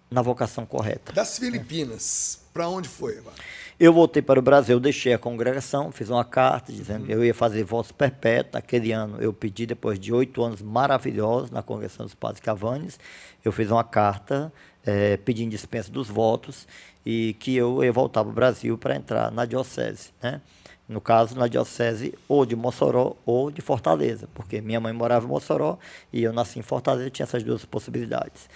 [0.09, 1.13] na vocação correta.
[1.13, 2.53] Das Filipinas, é.
[2.53, 3.35] para onde foi agora?
[3.77, 7.05] Eu voltei para o Brasil, deixei a congregação, fiz uma carta dizendo uhum.
[7.07, 8.53] que eu ia fazer votos perpétuos.
[8.53, 12.97] Naquele ano eu pedi, depois de oito anos maravilhosos na congregação dos Padres Cavanes,
[13.43, 14.51] eu fiz uma carta
[14.85, 16.67] é, pedindo dispensa dos votos
[17.05, 20.41] e que eu ia voltar para o Brasil para entrar na diocese, né?
[20.87, 25.29] No caso, na diocese ou de Mossoró ou de Fortaleza, porque minha mãe morava em
[25.29, 25.79] Mossoró
[26.13, 28.47] e eu nasci em Fortaleza, tinha essas duas possibilidades.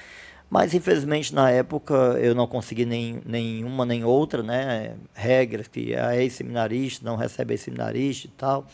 [0.50, 4.96] Mas, infelizmente, na época, eu não consegui nem, nenhuma nem outra, né?
[5.14, 8.66] Regras que a ex-seminarista não recebe ex-seminarista e tal.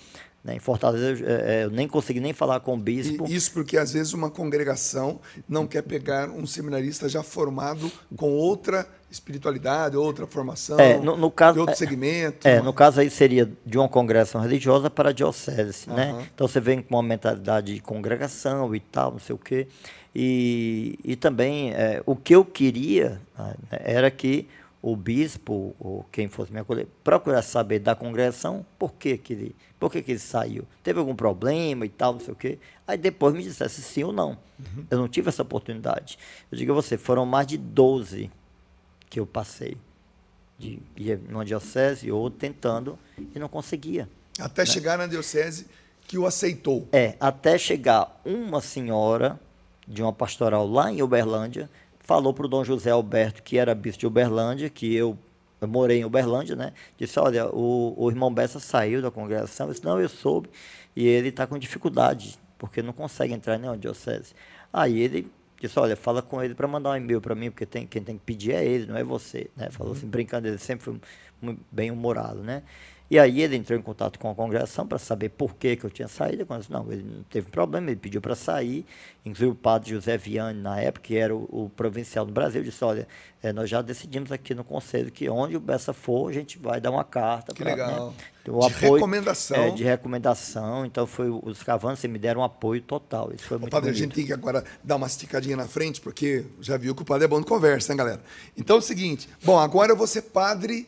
[0.46, 0.56] Né?
[0.56, 3.26] Em Fortaleza, eu, é, eu, nem consegui nem falar com o bispo.
[3.28, 8.32] E isso porque, às vezes, uma congregação não quer pegar um seminarista já formado com
[8.32, 12.48] outra espiritualidade, outra formação, é, no, no caso, de outro é, segmento.
[12.48, 15.96] É, no caso aí seria de uma congregação religiosa para a diocese, uhum.
[15.96, 16.28] né?
[16.34, 19.68] Então você vem com uma mentalidade de congregação e tal, não sei o quê.
[20.14, 24.48] E, e também é, o que eu queria né, era que
[24.86, 29.56] o bispo, ou quem fosse me acolher, procurasse saber da congregação por que, que, ele,
[29.80, 30.64] por que, que ele saiu.
[30.84, 32.60] Teve algum problema e tal, não sei o quê.
[32.88, 34.38] Aí depois me dissesse sim ou não.
[34.60, 34.86] Uhum.
[34.92, 36.20] Eu não tive essa oportunidade.
[36.52, 38.30] Eu digo a você, foram mais de 12
[39.10, 39.76] que eu passei.
[40.60, 44.08] De ir numa diocese ou tentando e não conseguia.
[44.40, 44.66] Até né?
[44.68, 45.66] chegar na diocese
[46.08, 46.88] que o aceitou.
[46.92, 49.40] É, até chegar uma senhora
[49.88, 51.70] de uma pastoral lá em Uberlândia,
[52.06, 55.18] falou para o Dom José Alberto, que era bispo de Uberlândia, que eu,
[55.60, 56.72] eu morei em Uberlândia, né?
[56.98, 59.68] Disse, olha, o, o irmão Bessa saiu da congregação.
[59.68, 60.50] Eu disse, não, eu soube.
[60.96, 64.34] E ele está com dificuldade, porque não consegue entrar em nenhuma diocese.
[64.72, 67.88] Aí ele disse, olha, fala com ele para mandar um e-mail para mim, porque tem,
[67.88, 69.50] quem tem que pedir é ele, não é você.
[69.56, 69.70] Né?
[69.72, 69.98] Falou uhum.
[69.98, 71.00] assim, brincando, ele sempre foi
[71.72, 72.62] bem humorado, né?
[73.10, 75.92] E aí ele entrou em contato com a congregação para saber por que, que eu
[75.92, 76.46] tinha saído.
[76.50, 78.84] Eu disse, não, ele não teve problema, ele pediu para sair.
[79.24, 82.84] Inclusive o padre José Viane, na época, que era o, o provincial do Brasil, disse,
[82.84, 83.08] olha,
[83.44, 86.82] é, nós já decidimos aqui no conselho que onde o Bessa for, a gente vai
[86.82, 87.54] dar uma carta.
[87.54, 88.08] Que pra, né, legal.
[88.08, 88.14] Né,
[88.48, 89.58] o de apoio, recomendação.
[89.58, 90.86] É, de recomendação.
[90.86, 93.32] Então foi os cavantes me deram um apoio total.
[93.36, 94.02] Isso foi muito padre, bonito.
[94.02, 97.06] a gente tem que agora dar uma esticadinha na frente, porque já viu que o
[97.06, 98.22] padre é bom de conversa, hein, galera?
[98.58, 100.88] Então é o seguinte, bom, agora eu vou ser padre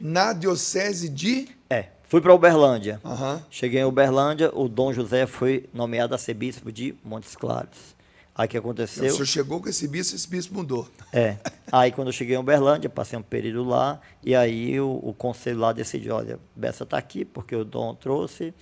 [0.00, 1.48] na diocese de...
[1.68, 2.98] É, Fui para Uberlândia.
[3.04, 3.40] Uhum.
[3.50, 7.94] Cheguei em Uberlândia, o Dom José foi nomeado a ser bispo de Montes Claros.
[8.34, 9.04] Aí o que aconteceu?
[9.04, 10.88] O senhor chegou com esse bispo, esse bispo mudou.
[11.12, 11.36] É.
[11.70, 15.58] Aí quando eu cheguei em Uberlândia, passei um período lá, e aí o, o conselho
[15.58, 18.54] lá decidiu, olha, Bessa está aqui, porque o Dom trouxe.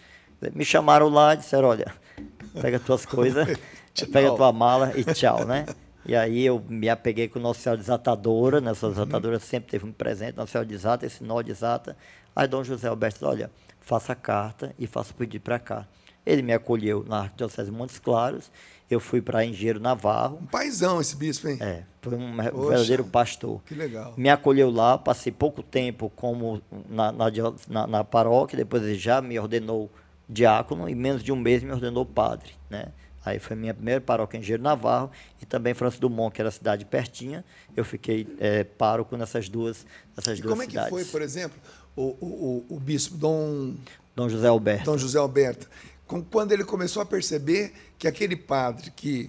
[0.52, 1.94] Me chamaram lá e disseram, olha,
[2.60, 3.46] pega tuas coisas,
[4.12, 5.66] pega tua mala e tchau, né?
[6.06, 8.68] E aí eu me apeguei com o Nosso Senhora Desatadora, né?
[8.68, 11.96] Nossa Desatadora sempre teve um presente, Nossa Senhora Desata, esse nó desata.
[12.34, 15.86] Aí Dom José Alberto disse, olha, faça carta e faça o pedido para cá.
[16.24, 18.50] Ele me acolheu na Arquidiocese de Montes Claros,
[18.88, 20.38] eu fui para Engenheiro Navarro.
[20.42, 21.58] Um paizão esse bispo, hein?
[21.60, 23.60] É, foi um Poxa, verdadeiro pastor.
[23.64, 24.14] Que legal.
[24.16, 27.26] Me acolheu lá, passei pouco tempo como na, na,
[27.68, 29.90] na, na paróquia, depois ele já me ordenou
[30.28, 32.86] diácono e menos de um mês me ordenou padre, né?
[33.26, 35.10] Aí foi minha primeira paróquia em Engenheiro Navarro
[35.42, 37.44] e também França Dumont, que era a cidade pertinha.
[37.76, 39.84] Eu fiquei é, pároco nessas duas,
[40.16, 40.90] nessas e duas como cidades.
[40.90, 41.58] Como é que foi, por exemplo,
[41.96, 43.74] o, o, o bispo Dom...
[44.14, 44.84] Dom José Alberto.
[44.84, 45.68] Dom José Alberto.
[46.30, 49.28] Quando ele começou a perceber que aquele padre que,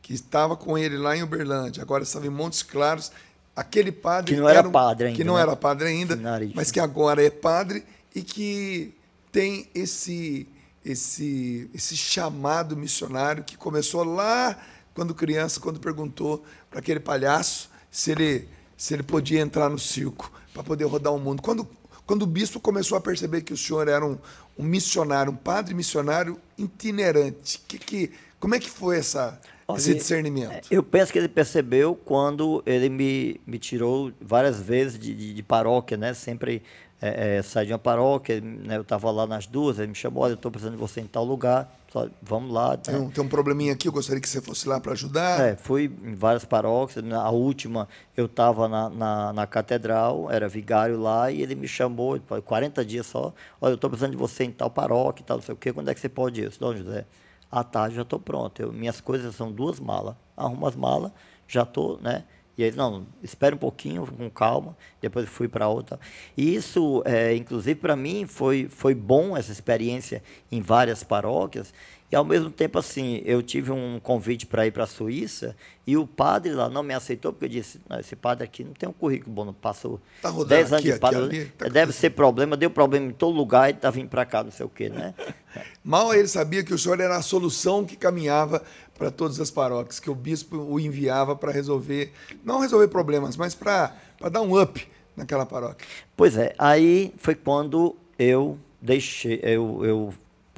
[0.00, 3.12] que estava com ele lá em Uberlândia, agora estava em Montes Claros,
[3.54, 4.34] aquele padre...
[4.34, 5.16] Que não era, era um, padre ainda.
[5.18, 5.42] Que não né?
[5.42, 6.18] era padre ainda,
[6.54, 8.94] mas que agora é padre e que
[9.30, 10.48] tem esse,
[10.84, 14.56] esse, esse chamado missionário que começou lá
[14.92, 20.30] quando criança, quando perguntou para aquele palhaço se ele, se ele podia entrar no circo
[20.52, 21.42] para poder rodar o mundo.
[21.42, 21.68] Quando
[22.06, 24.18] quando o bispo começou a perceber que o senhor era um,
[24.58, 29.94] um missionário, um padre missionário itinerante, que, que, como é que foi essa, Olha, esse
[29.94, 30.68] discernimento?
[30.70, 35.42] Eu penso que ele percebeu quando ele me, me tirou várias vezes de, de, de
[35.42, 36.12] paróquia, né?
[36.12, 36.62] Sempre
[37.00, 40.22] é, é, saí de uma paróquia, né, eu estava lá nas duas, ele me chamou,
[40.22, 42.76] olha, eu estou precisando de você em tal lugar, só, vamos lá.
[42.76, 45.40] Tem, um, tem um probleminha aqui, eu gostaria que você fosse lá para ajudar.
[45.40, 50.98] É, fui em várias paróquias, a última eu estava na, na, na, catedral, era vigário
[50.98, 54.50] lá, e ele me chamou, 40 dias só, olha, eu estou precisando de você em
[54.50, 56.44] tal paróquia, tal, não sei o quê, quando é que você pode ir?
[56.44, 57.04] Eu disse, Dom José,
[57.50, 61.12] à tarde já estou pronto, eu, minhas coisas são duas malas, arrumo as malas,
[61.46, 62.24] já estou, né,
[62.56, 65.98] E ele, não, espere um pouquinho, com calma, depois fui para outra.
[66.36, 71.74] E isso, é, inclusive, para mim, foi, foi bom essa experiência em várias paróquias,
[72.14, 75.96] e ao mesmo tempo, assim, eu tive um convite para ir para a Suíça e
[75.96, 78.92] o padre lá não me aceitou porque eu disse: esse padre aqui não tem um
[78.92, 81.24] currículo bom, não passou tá 10 anos aqui, de padre.
[81.24, 84.24] Aqui, ali, tá deve ser problema, deu problema em todo lugar e está vindo para
[84.24, 85.12] cá, não sei o quê, né?
[85.82, 88.62] Mal ele sabia que o senhor era a solução que caminhava
[88.96, 92.12] para todas as paróquias, que o bispo o enviava para resolver,
[92.44, 93.92] não resolver problemas, mas para
[94.30, 95.84] dar um up naquela paróquia.
[96.16, 100.14] Pois é, aí foi quando eu deixei, eu, eu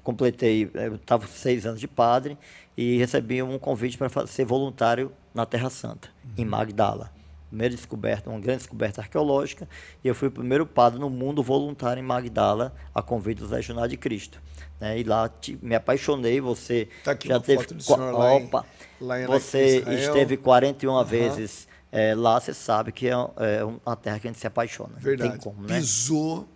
[0.07, 2.39] completei, eu estava seis anos de padre
[2.77, 6.31] e recebi um convite para ser voluntário na Terra Santa, uhum.
[6.39, 7.11] em Magdala.
[7.49, 9.69] Primeira descoberta, uma grande descoberta arqueológica,
[10.05, 13.91] e eu fui o primeiro padre no mundo voluntário em Magdala, a convite dos Legionários
[13.91, 14.41] de Cristo.
[14.81, 15.01] Né?
[15.01, 17.67] E lá te, me apaixonei, você tá aqui já teve...
[17.97, 18.65] lá Opa!
[19.01, 21.05] Em, lá em você esteve 41 uhum.
[21.05, 24.95] vezes é, lá, você sabe que é, é, uma terra que a gente se apaixona.
[24.99, 25.39] Verdade.
[25.39, 25.79] Como, né?
[25.79, 26.47] Pisou.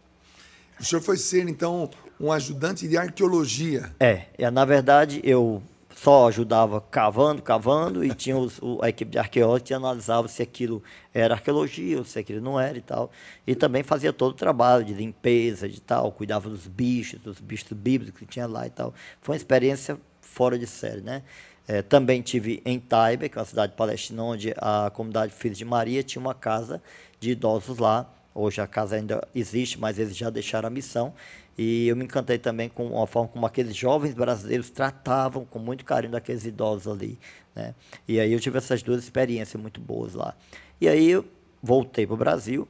[0.78, 3.90] O senhor foi ser, então, um ajudante de arqueologia.
[3.98, 5.62] É, é, na verdade eu
[5.96, 10.42] só ajudava cavando, cavando, e tinha os, o, a equipe de arqueólogos que analisava se
[10.42, 13.10] aquilo era arqueologia ou se aquilo não era e tal.
[13.46, 17.72] E também fazia todo o trabalho de limpeza, de tal, cuidava dos bichos, dos bichos
[17.72, 18.94] bíblicos que tinha lá e tal.
[19.20, 21.22] Foi uma experiência fora de série, né?
[21.68, 25.64] É, também tive em Taiba, que é uma cidade palestina, onde a comunidade Filhos de
[25.64, 26.82] Maria tinha uma casa
[27.20, 28.10] de idosos lá.
[28.34, 31.12] Hoje a casa ainda existe, mas eles já deixaram a missão.
[31.58, 35.84] E eu me encantei também com a forma como aqueles jovens brasileiros tratavam com muito
[35.84, 37.18] carinho daqueles idosos ali.
[37.54, 37.74] Né?
[38.08, 40.34] E aí eu tive essas duas experiências muito boas lá.
[40.80, 41.24] E aí eu
[41.62, 42.66] voltei para o Brasil.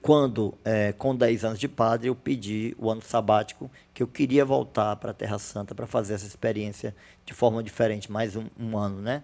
[0.00, 4.46] Quando, é, com 10 anos de padre, eu pedi o ano sabático, que eu queria
[4.46, 8.78] voltar para a Terra Santa para fazer essa experiência de forma diferente, mais um, um
[8.78, 9.22] ano, né?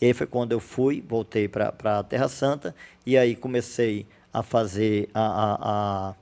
[0.00, 2.72] E aí foi quando eu fui, voltei para a Terra Santa,
[3.04, 6.14] e aí comecei a fazer a, a, a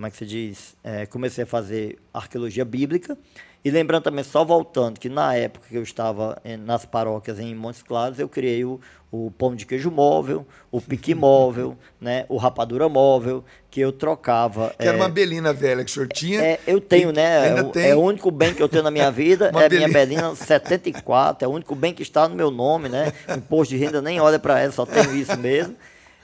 [0.00, 0.74] como é que se diz?
[0.82, 3.18] É, comecei a fazer arqueologia bíblica.
[3.62, 7.54] E lembrando também, só voltando, que na época que eu estava em, nas paróquias em
[7.54, 8.80] Montes Claros, eu criei o,
[9.12, 14.74] o pão de queijo móvel, o pique móvel, né, o rapadura móvel, que eu trocava.
[14.78, 16.40] Que é, era uma belina velha que o senhor tinha.
[16.42, 17.58] É, eu tenho, né?
[17.58, 17.90] É, tem.
[17.90, 19.86] é o único bem que eu tenho na minha vida, é belina.
[19.86, 23.12] minha belina 74, é o único bem que está no meu nome, né?
[23.28, 25.76] O imposto de renda nem olha para ela, só tenho isso mesmo.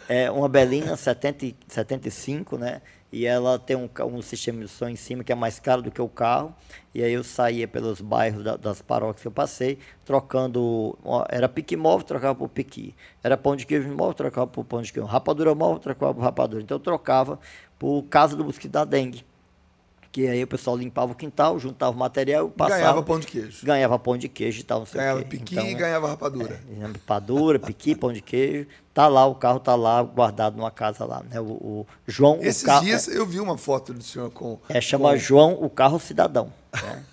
[0.09, 2.81] É uma belina 70, 75, né?
[3.17, 5.91] E ela tem um, um sistema de som em cima que é mais caro do
[5.91, 6.55] que o carro.
[6.95, 10.99] E aí eu saía pelos bairros da, das paróquias que eu passei, trocando.
[11.31, 12.95] Era pique móvel, trocava por piqui.
[13.25, 15.09] Era pão de queijo móvel, trocava por pão de queijo.
[15.09, 16.63] Rapadura móvel, trocava por rapadura.
[16.63, 17.41] Então eu trocava
[17.79, 19.25] por casa do mosquito da dengue.
[20.17, 22.81] Que aí o pessoal limpava o quintal, juntava o material e passava.
[22.81, 23.67] Ganhava pão de queijo.
[23.67, 26.59] Ganhava pão de queijo e tal, não sei ganhava piqui então, e ganhava rapadura.
[26.75, 28.67] É, rapadura, piqui, pão de queijo.
[28.95, 31.39] Tá lá, o carro tá lá guardado numa casa lá, né?
[31.39, 32.39] O, o João.
[32.41, 34.59] Esses o carro, dias eu vi uma foto do senhor com.
[34.71, 35.19] É, chama com...
[35.19, 36.51] João o carro cidadão.
[36.73, 37.05] Né?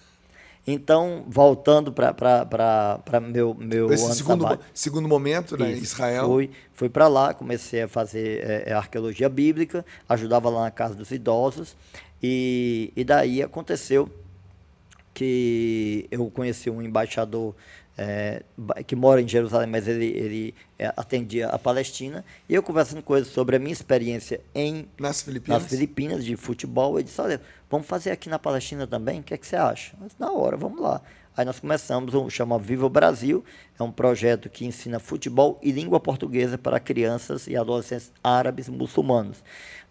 [0.66, 6.28] Então, voltando para meu, meu Esse ano segundo, segundo momento, né, Israel.
[6.28, 11.12] Fui, fui para lá, comecei a fazer é, arqueologia bíblica, ajudava lá na casa dos
[11.12, 11.76] idosos.
[12.24, 14.10] E, e daí aconteceu
[15.14, 17.54] que eu conheci um embaixador
[17.98, 18.42] é,
[18.88, 23.16] que mora em Jerusalém, mas ele, ele é, atendia a Palestina, e eu conversando com
[23.16, 27.40] ele sobre a minha experiência em nas Filipinas, nas Filipinas de futebol, ele disse, olha,
[27.70, 29.96] vamos fazer aqui na Palestina também, o que, é que você acha?
[30.02, 31.02] Disse, na hora, vamos lá.
[31.36, 33.44] Aí nós começamos, um, chama Viva o Brasil,
[33.80, 39.44] é um projeto que ensina futebol e língua portuguesa para crianças e adolescentes árabes muçulmanos.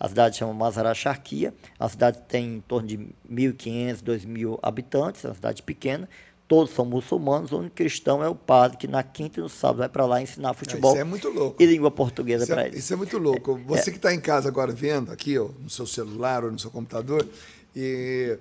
[0.02, 2.98] A cidade chama Mazará Charquia, a cidade tem em torno de
[3.32, 6.08] 1.500, 2.000 habitantes, é uma cidade pequena,
[6.48, 9.78] todos são muçulmanos, o único cristão é o padre que na quinta e no sábado
[9.78, 11.62] vai para lá ensinar futebol isso é muito louco.
[11.62, 12.80] e língua portuguesa para é, eles.
[12.80, 13.56] Isso é muito louco.
[13.56, 13.92] É, Você é.
[13.92, 17.24] que está em casa agora vendo aqui, ó, no seu celular ou no seu computador,
[17.76, 18.36] e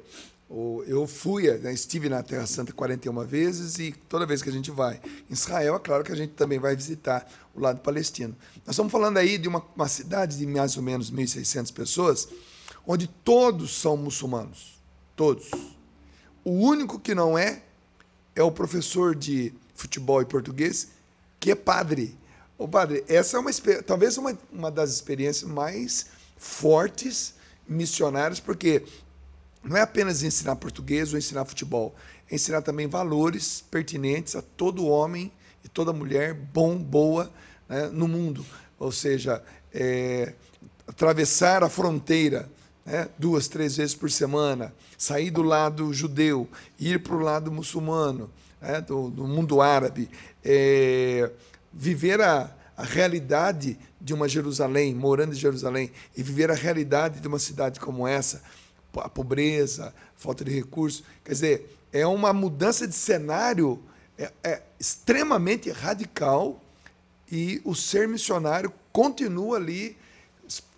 [0.85, 4.69] eu fui, né, estive na Terra Santa 41 vezes e toda vez que a gente
[4.69, 8.35] vai em Israel, é claro que a gente também vai visitar o lado palestino.
[8.65, 12.27] Nós estamos falando aí de uma, uma cidade de mais ou menos 1.600 pessoas,
[12.85, 14.81] onde todos são muçulmanos.
[15.15, 15.49] Todos.
[16.43, 17.61] O único que não é
[18.35, 20.89] é o professor de futebol e português,
[21.39, 22.17] que é padre.
[22.57, 23.51] O padre, essa é uma
[23.86, 26.07] talvez uma, uma das experiências mais
[26.38, 27.36] fortes
[27.67, 28.84] missionárias, porque
[29.64, 31.95] não é apenas ensinar português ou ensinar futebol,
[32.30, 35.32] é ensinar também valores pertinentes a todo homem
[35.64, 37.32] e toda mulher bom, boa
[37.70, 38.45] né, no mundo.
[38.80, 39.43] Ou seja,
[39.74, 40.34] é,
[40.88, 42.49] atravessar a fronteira
[42.86, 46.49] né, duas, três vezes por semana, sair do lado judeu,
[46.80, 50.09] ir para o lado muçulmano, né, do, do, mundo árabe,
[50.43, 51.32] é,
[51.72, 57.28] viver a, a realidade de uma Jerusalém, morando em Jerusalém, e viver a realidade de
[57.28, 58.41] uma cidade como essa,
[58.99, 61.03] a pobreza, falta de recursos.
[61.23, 63.81] Quer dizer, é uma mudança de cenário
[64.17, 66.61] é, é extremamente radical
[67.31, 69.97] e o ser missionário continua ali.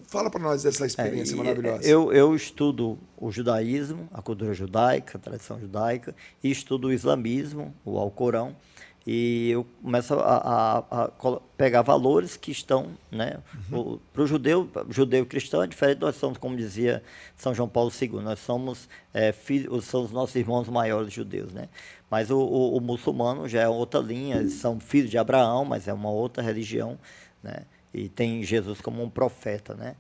[0.08, 1.84] Fala para nós dessa experiência é, maravilhosa.
[1.84, 7.74] Eu, eu estudo o judaísmo, a cultura judaica, a tradição judaica, e estudo o islamismo,
[7.84, 8.56] o Alcorão
[9.06, 10.38] e eu começo a,
[10.90, 13.38] a, a pegar valores que estão, né,
[13.70, 14.00] uhum.
[14.14, 17.04] para o judeu, judeu cristão é diferente, nós somos, como dizia
[17.36, 21.68] São João Paulo II, nós somos, é, filhos, são os nossos irmãos maiores judeus, né,
[22.10, 25.94] mas o, o, o, muçulmano já é outra linha, são filhos de Abraão, mas é
[25.94, 26.98] uma outra religião,
[27.42, 29.98] né, e tem Jesus como um profeta, né,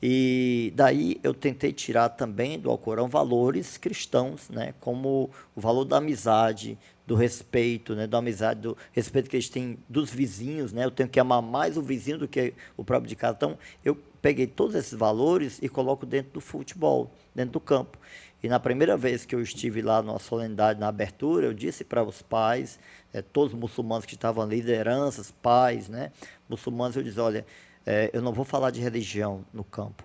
[0.00, 5.96] e daí eu tentei tirar também do Alcorão valores cristãos, né, como o valor da
[5.96, 10.84] amizade, do respeito, né, da amizade, do respeito que eles têm dos vizinhos, né?
[10.84, 13.36] Eu tenho que amar mais o vizinho do que o próprio de casa.
[13.36, 17.98] Então, eu peguei todos esses valores e coloco dentro do futebol, dentro do campo.
[18.42, 22.02] E na primeira vez que eu estive lá na solenidade, na abertura, eu disse para
[22.02, 22.78] os pais,
[23.12, 26.12] é, todos os muçulmanos que estavam lideranças, pais, né,
[26.48, 27.46] muçulmanos, eu disse, olha,
[27.86, 30.04] é, eu não vou falar de religião no campo,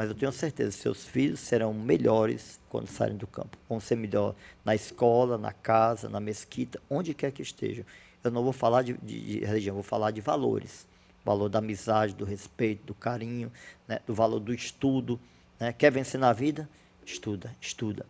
[0.00, 3.58] mas eu tenho certeza seus filhos serão melhores quando saírem do campo.
[3.68, 4.34] Vão ser melhor
[4.64, 7.84] na escola, na casa, na mesquita, onde quer que estejam.
[8.24, 10.86] Eu não vou falar de, de, de religião, vou falar de valores.
[11.22, 13.52] valor da amizade, do respeito, do carinho,
[13.86, 14.00] né?
[14.06, 15.20] do valor do estudo.
[15.58, 15.70] Né?
[15.70, 16.66] Quer vencer na vida?
[17.04, 18.06] Estuda, estuda.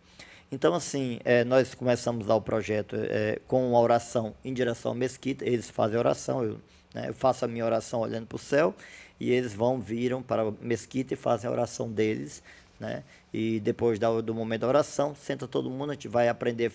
[0.49, 4.95] Então, assim, é, nós começamos lá o projeto é, com uma oração em direção à
[4.95, 5.43] mesquita.
[5.43, 6.61] Eles fazem oração, eu,
[6.93, 8.73] né, eu faço a minha oração olhando para o céu
[9.21, 12.41] e eles vão, viram para a mesquita e fazem a oração deles,
[12.79, 13.03] né?
[13.31, 16.71] E depois do momento da oração, senta todo mundo, a gente vai aprender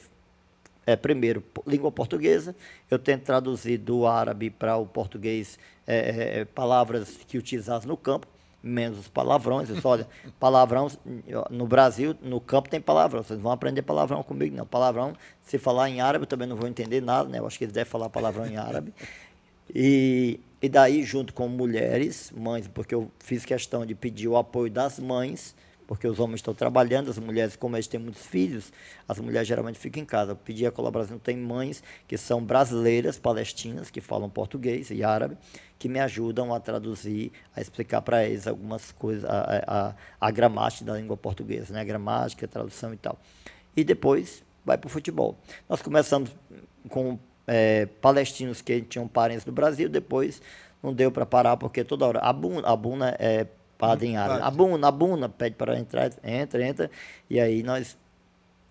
[0.87, 2.55] é, primeiro língua portuguesa.
[2.89, 7.97] Eu tento traduzir do árabe para o português é, é, é palavras que utilizadas no
[7.97, 8.29] campo,
[8.63, 9.69] menos os palavrões.
[9.69, 10.07] Eu só, olha,
[10.39, 10.89] palavrão
[11.51, 13.25] no Brasil, no campo tem palavrão.
[13.25, 14.65] Vocês vão aprender palavrão comigo, não.
[14.65, 17.41] Palavrão, se falar em árabe, eu também não vou entender nada, né?
[17.41, 18.95] Eu acho que eles devem falar palavrão em árabe.
[19.75, 24.71] E, e daí, junto com mulheres, mães, porque eu fiz questão de pedir o apoio
[24.71, 25.55] das mães,
[25.87, 28.73] porque os homens estão trabalhando, as mulheres, como eles têm muitos filhos,
[29.07, 30.33] as mulheres geralmente ficam em casa.
[30.33, 35.37] Eu pedi a colaboração, tem mães que são brasileiras, palestinas, que falam português e árabe,
[35.79, 39.95] que me ajudam a traduzir, a explicar para eles algumas coisas, a, a,
[40.27, 41.83] a, gramática da língua portuguesa, né?
[41.83, 43.19] a gramática, a tradução e tal.
[43.77, 45.39] E depois vai para o futebol.
[45.69, 46.35] Nós começamos
[46.89, 50.41] com é, palestinos que tinham parentes no Brasil, depois
[50.83, 52.21] não deu para parar, porque toda hora.
[52.21, 53.47] A Buna, a Buna é
[53.79, 54.43] padre em árabe.
[54.43, 56.91] A Buna, a Buna pede para entrar, entra, entra.
[57.29, 57.97] E aí nós.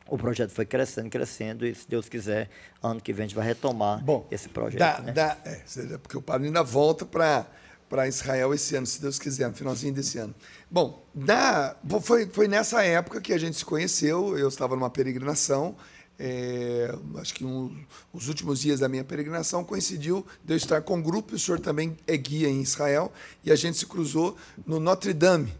[0.07, 2.47] O projeto foi crescendo, crescendo, e se Deus quiser,
[2.81, 4.77] ano que vem a gente vai retomar Bom, esse projeto.
[4.77, 5.11] Dá, né?
[5.11, 7.47] dá, é, porque o padre ainda volta para
[7.89, 10.33] para Israel esse ano, se Deus quiser, no finalzinho desse ano.
[10.69, 15.75] Bom, da, foi, foi nessa época que a gente se conheceu, eu estava numa peregrinação,
[16.17, 17.75] é, acho que um,
[18.13, 21.59] os últimos dias da minha peregrinação coincidiu de eu estar com o grupo, o senhor
[21.59, 23.11] também é guia em Israel,
[23.43, 24.35] e a gente se cruzou
[24.65, 25.53] no Notre Dame.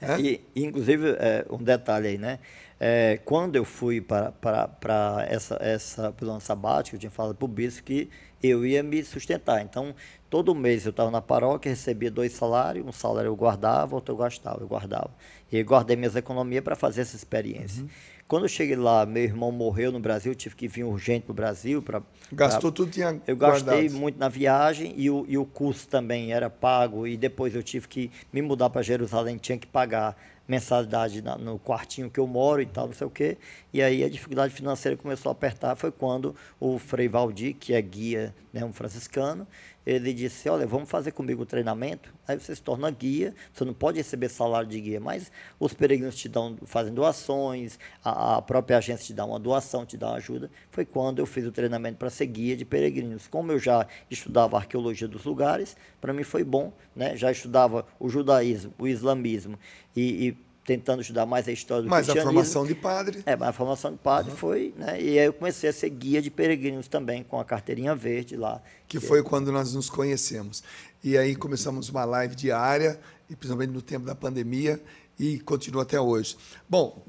[0.00, 0.20] Né?
[0.20, 2.38] E, inclusive, é, um detalhe aí, né?
[2.80, 7.44] É, quando eu fui para, para, para essa, essa plano sabático, eu tinha falado para
[7.44, 8.08] o bispo que
[8.40, 9.60] eu ia me sustentar.
[9.62, 9.94] Então,
[10.30, 14.18] todo mês eu estava na paróquia, recebia dois salários, um salário eu guardava, outro eu
[14.18, 15.10] gastava, eu guardava.
[15.50, 17.82] E eu guardei minhas economias para fazer essa experiência.
[17.82, 17.88] Uhum.
[18.28, 21.34] Quando eu cheguei lá, meu irmão morreu no Brasil, tive que vir urgente para o
[21.34, 21.80] Brasil.
[21.80, 22.76] Pra, Gastou pra...
[22.76, 23.98] tudo, tinha Eu gastei guardado.
[23.98, 27.06] muito na viagem e o, e o custo também era pago.
[27.06, 30.14] E depois eu tive que me mudar para Jerusalém, tinha que pagar
[30.48, 33.36] mensalidade na, no quartinho que eu moro e tal, não sei o quê.
[33.72, 35.76] E aí a dificuldade financeira começou a apertar.
[35.76, 39.46] Foi quando o Frei Valdir, que é guia, né, um franciscano,
[39.88, 43.72] ele disse, olha, vamos fazer comigo o treinamento, aí você se torna guia, você não
[43.72, 48.76] pode receber salário de guia, mas os peregrinos te dão, fazem doações, a, a própria
[48.76, 50.50] agência te dá uma doação, te dá uma ajuda.
[50.70, 53.26] Foi quando eu fiz o treinamento para ser guia de peregrinos.
[53.28, 57.16] Como eu já estudava arqueologia dos lugares, para mim foi bom, né?
[57.16, 59.58] já estudava o judaísmo, o islamismo
[59.96, 60.37] e, e
[60.68, 62.34] tentando estudar mais a história do mas cristianismo.
[62.34, 63.22] Mas a formação de padre.
[63.24, 64.36] É, mas a formação de padre uhum.
[64.36, 65.00] foi, né?
[65.00, 68.60] E aí eu comecei a ser guia de peregrinos também, com a carteirinha verde lá.
[68.86, 70.62] Que, foi quando nós nos conhecemos.
[71.02, 73.00] E aí começamos uma live diária,
[73.30, 74.78] e principalmente no tempo da pandemia,
[75.18, 76.36] e continua até hoje.
[76.68, 77.02] Bom,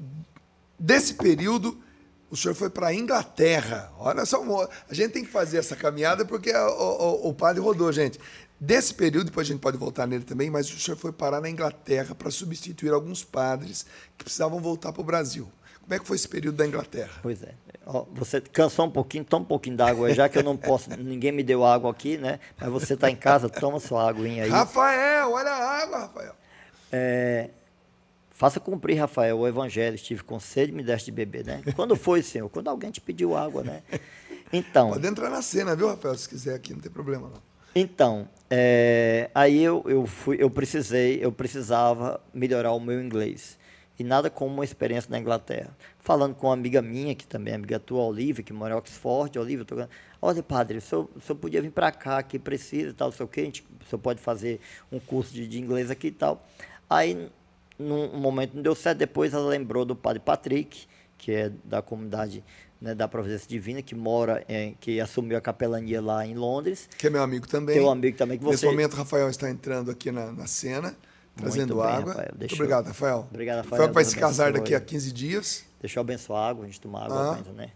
[0.78, 1.78] desse período,
[2.30, 3.92] o senhor foi para a Inglaterra.
[3.98, 4.42] Olha só,
[4.88, 8.18] a gente tem que fazer essa caminhada porque o, o, o padre rodou, gente.
[8.60, 11.48] Desse período, depois a gente pode voltar nele também, mas o senhor foi parar na
[11.48, 13.86] Inglaterra para substituir alguns padres
[14.18, 15.50] que precisavam voltar para o Brasil.
[15.80, 17.10] Como é que foi esse período da Inglaterra?
[17.22, 17.54] Pois é.
[17.86, 21.32] Ó, você cansou um pouquinho, toma um pouquinho d'água, já que eu não posso, ninguém
[21.32, 22.38] me deu água aqui, né?
[22.60, 24.50] Mas você está em casa, toma sua aguinha aí.
[24.50, 26.34] Rafael, olha a água, Rafael.
[26.92, 27.48] É,
[28.30, 29.94] faça cumprir, Rafael, o evangelho.
[29.94, 31.62] Estive com sede, me deste de beber, né?
[31.74, 32.48] Quando foi, Senhor?
[32.50, 33.82] Quando alguém te pediu água, né?
[34.52, 34.90] Então.
[34.90, 36.16] Pode entrar na cena, viu, Rafael?
[36.16, 37.50] Se quiser aqui, não tem problema, não.
[37.74, 43.58] Então, é, aí eu, eu, fui, eu precisei, eu precisava melhorar o meu inglês.
[43.96, 45.76] E nada como uma experiência na Inglaterra.
[45.98, 49.38] Falando com uma amiga minha, que também é amiga tua, Olivia, que mora em Oxford.
[49.38, 49.76] Olivia, tô...
[50.20, 53.24] olha, padre, o senhor, o senhor podia vir para cá, que precisa e tal, sei
[53.24, 53.42] o quê.
[53.42, 54.58] A gente, o senhor pode fazer
[54.90, 56.44] um curso de, de inglês aqui e tal.
[56.88, 57.28] Aí,
[57.78, 62.42] num momento não deu certo, depois ela lembrou do padre Patrick, que é da comunidade
[62.80, 66.88] né, da Providência Divina, que mora, em, que assumiu a capelania lá em Londres.
[66.96, 67.76] Que é meu amigo também.
[67.76, 68.38] Teu amigo também.
[68.38, 68.52] Que você...
[68.52, 70.96] Nesse momento, Rafael está entrando aqui na, na cena,
[71.36, 72.12] trazendo bem, água.
[72.12, 72.34] Rafael.
[72.38, 73.28] Muito obrigado, Rafael.
[73.30, 73.82] Obrigado, Rafael.
[73.82, 75.64] Rafael vai se casar daqui a 15 dias.
[75.80, 77.52] Deixa eu abençoar a água, a gente tomar água, ah.
[77.52, 77.70] né?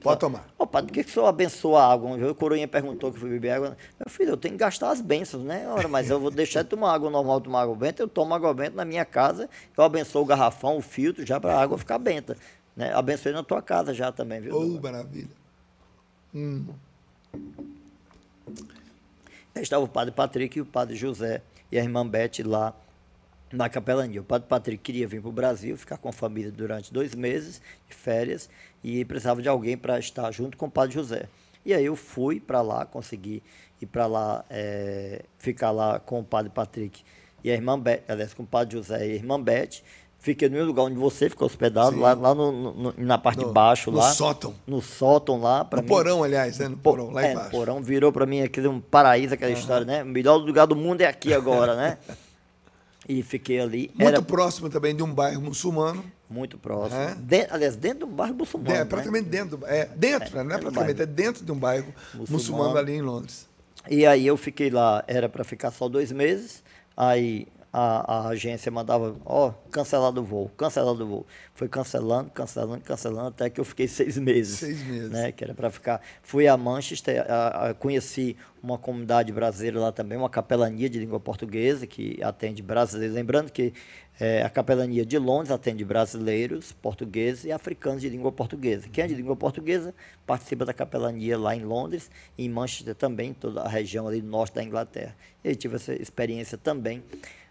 [0.00, 0.48] Pode tomar.
[0.56, 2.30] Ô, padre, por que, que o senhor abençoa a água?
[2.30, 3.76] O coroinha perguntou que foi beber água.
[3.98, 5.68] Meu filho, eu tenho que gastar as bênçãos, né?
[5.68, 8.02] Ora, mas eu vou deixar de tomar água normal, tomar água benta.
[8.02, 11.54] Eu tomo água benta na minha casa, eu abençoo o garrafão, o filtro, já para
[11.54, 12.36] a água ficar benta.
[12.76, 12.92] Né?
[12.94, 14.56] Abençoei na tua casa já também, viu?
[14.56, 15.28] Oh, maravilha.
[16.34, 16.66] Hum.
[19.54, 21.42] Aí estava o padre Patrick e o padre José
[21.72, 22.72] e a irmã Beth lá
[23.52, 24.20] na capelania.
[24.20, 27.60] O padre Patrick queria vir para o Brasil, ficar com a família durante dois meses
[27.88, 28.48] de férias
[28.82, 31.28] e precisava de alguém para estar junto com o padre José.
[31.64, 33.42] E aí eu fui para lá, consegui
[33.80, 37.02] ir para lá, é, ficar lá com o padre Patrick
[37.42, 39.82] e a irmã Beth, aliás, com o padre José e a irmã Beth.
[40.20, 43.46] Fiquei no mesmo lugar onde você ficou hospedado, lá, lá no, no, na parte no,
[43.46, 43.90] de baixo.
[43.90, 44.52] No lá, sótão.
[44.66, 45.64] No sótão lá.
[45.70, 46.66] no mim, porão, aliás, né?
[46.66, 47.50] No porão, lá é, embaixo.
[47.50, 49.58] No porão, virou para mim aquele um paraíso, aquela uhum.
[49.58, 50.02] história, né?
[50.02, 51.98] O melhor lugar do mundo é aqui agora, né?
[53.08, 53.90] e fiquei ali.
[53.94, 54.20] Muito Era...
[54.20, 56.04] próximo também de um bairro muçulmano.
[56.28, 57.00] Muito próximo.
[57.00, 57.14] É?
[57.14, 58.76] De, aliás, dentro de um bairro muçulmano.
[58.76, 59.30] É, praticamente né?
[59.30, 59.60] dentro.
[59.64, 60.44] É, dentro, é, né?
[60.44, 62.32] não é praticamente, é dentro de um bairro muçulmano.
[62.32, 63.48] muçulmano ali em Londres.
[63.88, 66.62] E aí eu fiquei lá, era para ficar só dois meses.
[66.94, 71.26] Aí a, a agência mandava, ó, oh, cancelado o voo, cancelado o voo.
[71.54, 74.58] Foi cancelando, cancelando, cancelando, até que eu fiquei seis meses.
[74.58, 75.10] Seis meses.
[75.10, 76.00] Né, que era para ficar.
[76.22, 81.20] Fui a Manchester, a, a, conheci uma comunidade brasileira lá também, uma capelania de língua
[81.20, 83.14] portuguesa que atende brasileiros.
[83.14, 83.72] Lembrando que
[84.18, 88.88] é, a capelania de Londres atende brasileiros, portugueses e africanos de língua portuguesa.
[88.88, 89.94] Quem é de língua portuguesa
[90.26, 94.28] participa da capelania lá em Londres e em Manchester também, toda a região ali do
[94.28, 95.14] norte da Inglaterra.
[95.44, 97.02] E eu tive essa experiência também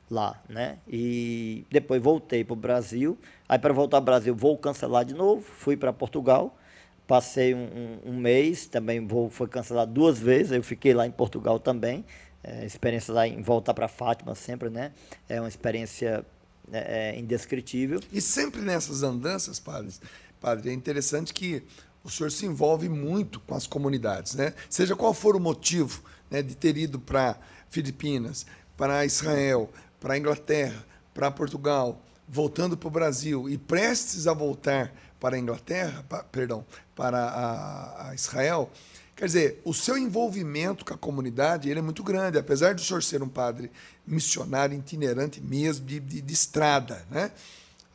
[0.09, 0.77] lá, né?
[0.87, 3.17] E depois voltei para o Brasil.
[3.47, 5.41] Aí para voltar ao Brasil vou cancelar de novo.
[5.41, 6.57] Fui para Portugal,
[7.05, 10.51] passei um, um, mês, também vou foi cancelado duas vezes.
[10.51, 12.05] Eu fiquei lá em Portugal também.
[12.43, 14.93] É, experiência lá em voltar para Fátima sempre, né?
[15.27, 16.25] É uma experiência
[16.71, 17.99] é, é, indescritível.
[18.11, 19.93] E sempre nessas andanças, padre,
[20.39, 21.63] padre, é interessante que
[22.03, 24.53] o senhor se envolve muito com as comunidades, né?
[24.69, 27.37] Seja qual for o motivo né, de ter ido para
[27.69, 28.45] Filipinas,
[28.77, 29.69] para Israel,
[29.99, 35.39] para a Inglaterra, para Portugal, voltando para o Brasil e prestes a voltar para a
[35.39, 38.69] Inglaterra, pa, perdão, para a, a, Israel,
[39.15, 42.85] quer dizer, o seu envolvimento com a comunidade ele é muito grande, apesar de o
[42.85, 43.71] senhor ser um padre
[44.05, 47.31] missionário itinerante mesmo, de, de, de estrada, né?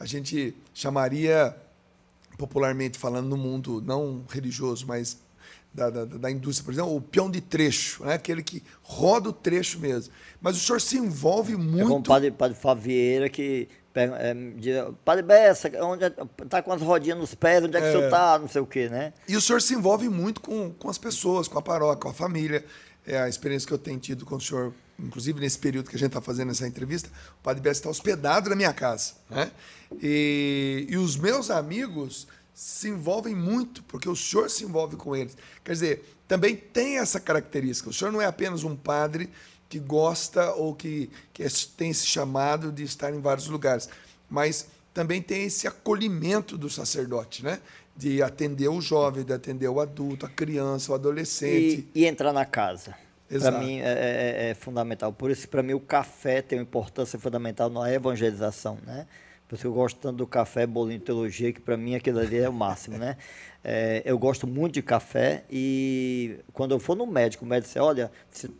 [0.00, 1.57] A gente chamaria,
[2.36, 5.16] popularmente falando no mundo não religioso, mas
[5.74, 8.14] da, da, da, indústria, por exemplo, o peão de trecho, né?
[8.14, 10.12] aquele que roda o trecho mesmo.
[10.40, 11.80] Mas o senhor se envolve muito.
[11.80, 16.72] É como o padre, padre Favieira que é, diz, Padre Bessa, onde está é, com
[16.72, 17.90] as rodinhas nos pés, onde é que é.
[17.90, 19.12] o senhor está, não sei o quê, né?
[19.28, 22.14] E o senhor se envolve muito com, com as pessoas, com a paróquia, com a
[22.14, 22.64] família.
[23.06, 25.98] É a experiência que eu tenho tido com o senhor, inclusive nesse período que a
[25.98, 27.10] gente está fazendo essa entrevista,
[27.40, 29.14] o Padre Bessa está hospedado na minha casa.
[29.28, 29.50] Né?
[30.00, 35.36] E, e os meus amigos se envolvem muito, porque o senhor se envolve com eles.
[35.64, 37.90] Quer dizer, também tem essa característica.
[37.90, 39.30] O senhor não é apenas um padre
[39.68, 41.44] que gosta ou que, que
[41.76, 43.88] tem esse chamado de estar em vários lugares,
[44.28, 47.61] mas também tem esse acolhimento do sacerdote, né?
[47.96, 51.88] De atender o jovem, de atender o adulto, a criança, o adolescente.
[51.94, 52.94] E, e entrar na casa.
[53.40, 55.12] Para mim é, é, é, fundamental.
[55.12, 59.07] Por isso, para mim, o café tem uma importância fundamental na evangelização, né?
[59.53, 62.38] Por isso eu gosto tanto do café, bolinho de teologia, que para mim aquilo ali
[62.38, 63.18] é o máximo, né?
[63.64, 67.80] É, eu gosto muito de café e quando eu for no médico, o médico diz,
[67.80, 68.11] olha,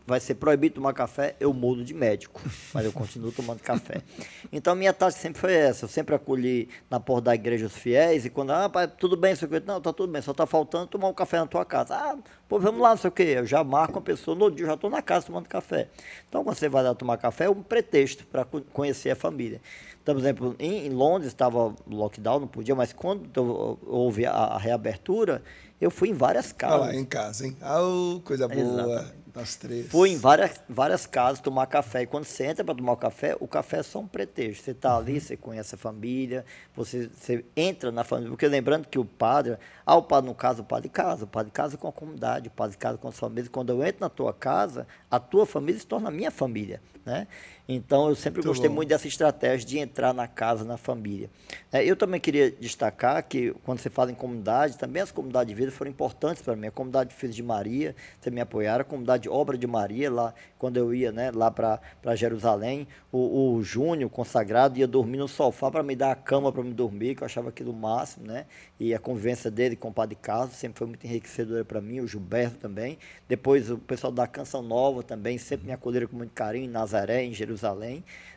[0.07, 2.41] vai ser proibido tomar café, eu mudo de médico,
[2.73, 4.01] mas eu continuo tomando café.
[4.49, 8.23] Então, minha taxa sempre foi essa, eu sempre acolhi na porta da igreja os fiéis
[8.23, 11.09] e quando, ah, pai, tudo bem, aqui, não, tá tudo bem, só tá faltando tomar
[11.09, 11.95] um café na tua casa.
[11.95, 12.17] Ah,
[12.47, 14.69] pô, vamos lá, não sei o quê, eu já marco a pessoa, no dia eu
[14.69, 15.89] já estou na casa tomando café.
[16.29, 19.59] Então, quando você vai lá tomar café, é um pretexto para conhecer a família.
[20.03, 24.57] Então, por exemplo, em, em Londres estava lockdown, não podia, mas quando houve a, a
[24.57, 25.41] reabertura,
[25.79, 26.87] eu fui em várias casas.
[26.87, 27.55] Lá, em casa, hein?
[27.61, 27.79] Ah,
[28.23, 28.61] coisa boa.
[28.61, 29.23] Exatamente.
[29.35, 29.87] Nós três.
[29.87, 32.03] Fui em várias, várias casas tomar café.
[32.03, 34.63] E quando você entra para tomar o café, o café é só um pretexto.
[34.63, 36.45] Você está ali, você conhece a família,
[36.75, 38.29] você, você entra na família.
[38.29, 41.23] Porque lembrando que o padre, ah, o padre, no caso, o padre casa.
[41.23, 43.49] O padre casa com a comunidade, o padre casa com a sua família.
[43.49, 46.79] Quando eu entro na tua casa, a tua família se torna a minha família.
[47.03, 47.27] Né?
[47.67, 48.75] Então, eu sempre muito gostei bom.
[48.75, 51.29] muito dessa estratégia de entrar na casa, na família.
[51.71, 55.55] É, eu também queria destacar que, quando você fala em comunidade, também as comunidades de
[55.55, 56.67] vida foram importantes para mim.
[56.67, 60.11] A comunidade de Filhos de Maria, você me apoiaram, a comunidade de Obra de Maria,
[60.11, 65.27] lá quando eu ia né, lá para Jerusalém, o, o Júnior, consagrado, ia dormir no
[65.27, 68.45] sofá para me dar a cama para me dormir, que eu achava aquilo máximo, né?
[68.79, 72.07] E a convivência dele com o Padre Carlos sempre foi muito enriquecedora para mim, o
[72.07, 72.97] Gilberto também.
[73.27, 77.23] Depois o pessoal da Canção Nova também sempre me acolheram com muito carinho, em Nazaré,
[77.23, 77.52] em Jerusalém,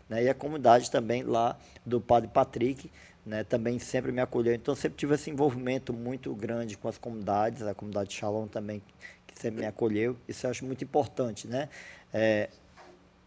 [0.08, 0.24] né?
[0.24, 2.90] E a comunidade também lá do Padre Patrick,
[3.24, 4.54] né, também sempre me acolheu.
[4.54, 8.80] Então, sempre tive esse envolvimento muito grande com as comunidades, a comunidade de Shalom também,
[9.26, 10.16] que sempre me acolheu.
[10.28, 11.68] Isso eu acho muito importante, né?
[12.14, 12.48] É,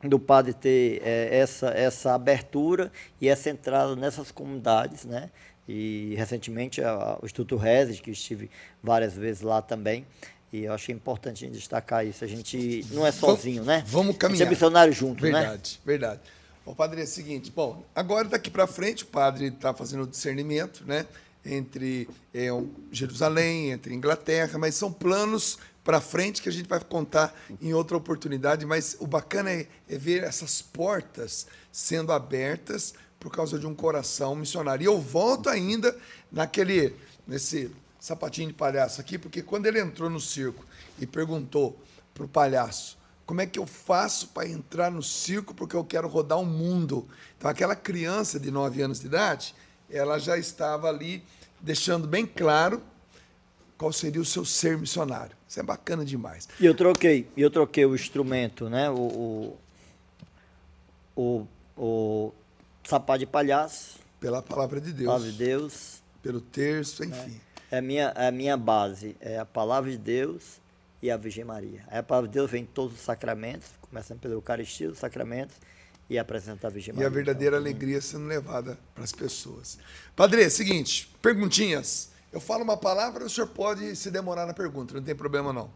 [0.01, 5.29] do padre ter é, essa, essa abertura e essa entrada nessas comunidades, né?
[5.67, 8.49] E recentemente a, o Instituto Rezes, que estive
[8.81, 10.05] várias vezes lá também,
[10.51, 12.23] e eu achei importante a gente destacar isso.
[12.23, 13.83] A gente não é sozinho, né?
[13.87, 14.35] Vamos caminhar.
[14.35, 15.49] A gente é missionário junto, verdade, né?
[15.49, 16.21] Verdade, verdade.
[16.65, 20.07] O padre é o seguinte, bom, agora daqui para frente o padre está fazendo o
[20.07, 21.05] discernimento, né?
[21.45, 22.49] Entre é,
[22.91, 27.97] Jerusalém, entre Inglaterra, mas são planos para frente que a gente vai contar em outra
[27.97, 28.65] oportunidade.
[28.65, 34.35] Mas o bacana é, é ver essas portas sendo abertas por causa de um coração
[34.35, 34.83] missionário.
[34.83, 35.95] E eu volto ainda
[36.31, 36.93] naquele
[37.27, 40.65] nesse sapatinho de palhaço aqui, porque quando ele entrou no circo
[40.99, 41.77] e perguntou
[42.13, 46.07] para o palhaço como é que eu faço para entrar no circo porque eu quero
[46.07, 47.07] rodar o mundo.
[47.37, 49.53] Então, aquela criança de 9 anos de idade,
[49.87, 51.23] ela já estava ali
[51.61, 52.81] deixando bem claro
[53.77, 55.37] qual seria o seu ser missionário.
[55.47, 56.49] Isso é bacana demais.
[56.59, 58.89] E eu troquei, eu troquei o instrumento, né?
[58.89, 59.55] O,
[61.15, 61.47] o, o,
[61.77, 62.33] o
[62.83, 63.99] sapato de palhaço.
[64.19, 65.05] Pela palavra de Deus.
[65.05, 66.01] Palavra de Deus.
[66.23, 67.39] Pelo terço, enfim.
[67.39, 70.59] É, é a, minha, é a minha base, é a palavra de Deus
[71.01, 71.83] e a Virgem Maria.
[71.87, 75.55] Aí a palavra de Deus vem em todos os sacramentos, começando pela Eucaristia, os sacramentos,
[76.09, 77.05] e apresenta a Virgem Maria.
[77.05, 79.77] E a verdadeira então, alegria sendo levada para as pessoas.
[80.15, 82.09] Padre, é seguinte, perguntinhas.
[82.31, 85.71] Eu falo uma palavra, o senhor pode se demorar na pergunta, não tem problema não.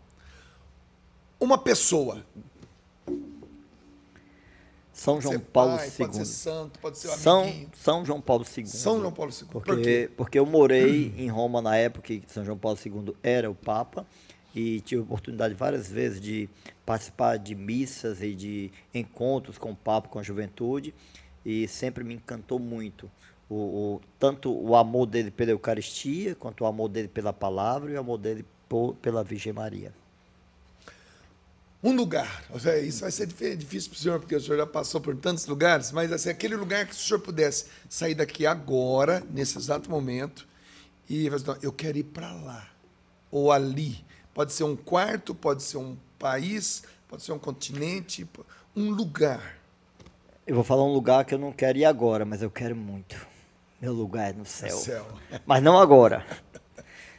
[1.40, 2.26] Uma pessoa.
[4.94, 5.98] São João Paulo pai, II.
[5.98, 8.66] Pode ser santo, pode ser um São, São João Paulo II.
[8.68, 9.48] São João Paulo II.
[9.50, 13.50] Porque, Por porque eu morei em Roma na época que São João Paulo II era
[13.50, 14.06] o Papa
[14.56, 16.48] e tive a oportunidade várias vezes de
[16.86, 20.94] participar de missas e de encontros com o Papa, com a juventude,
[21.44, 23.10] e sempre me encantou muito.
[23.50, 27.96] O, o, tanto o amor dele pela Eucaristia, quanto o amor dele pela palavra e
[27.96, 29.92] o amor dele por, pela Virgem Maria.
[31.84, 32.46] Um lugar,
[32.84, 35.92] isso vai ser difícil para o senhor, porque o senhor já passou por tantos lugares,
[35.92, 40.48] mas assim, aquele lugar que o senhor pudesse sair daqui agora, nesse exato momento,
[41.10, 41.30] e
[41.62, 42.70] eu quero ir para lá,
[43.30, 48.28] ou ali, Pode ser um quarto, pode ser um país, pode ser um continente,
[48.76, 49.58] um lugar.
[50.48, 53.16] Eu vou falar um lugar que eu não quero ir agora, mas eu quero muito.
[53.80, 54.76] Meu lugar é no céu.
[54.76, 55.06] céu.
[55.46, 56.26] Mas não agora.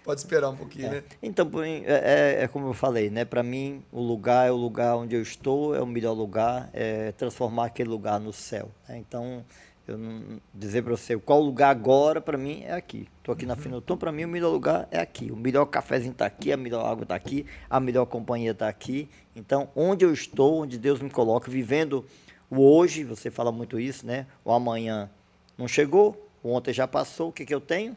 [0.04, 0.90] Pode esperar um pouquinho, é.
[0.90, 1.04] né?
[1.22, 3.24] Então, é, é, é, como eu falei, né?
[3.24, 7.10] Para mim, o lugar é o lugar onde eu estou, é o melhor lugar, é
[7.12, 8.70] transformar aquele lugar no céu.
[8.86, 8.98] Né?
[8.98, 9.42] Então,
[9.88, 13.06] eu não dizer para você qual lugar agora para mim é aqui.
[13.18, 13.78] Estou aqui na uhum.
[13.78, 15.30] Então para mim o melhor lugar é aqui.
[15.30, 19.08] O melhor cafezinho está aqui, a melhor água está aqui, a melhor companhia está aqui.
[19.36, 22.04] Então, onde eu estou, onde Deus me coloca, vivendo
[22.48, 24.26] o hoje, você fala muito isso, né?
[24.44, 25.10] O amanhã
[25.56, 27.96] não chegou, o ontem já passou, o que, que eu tenho?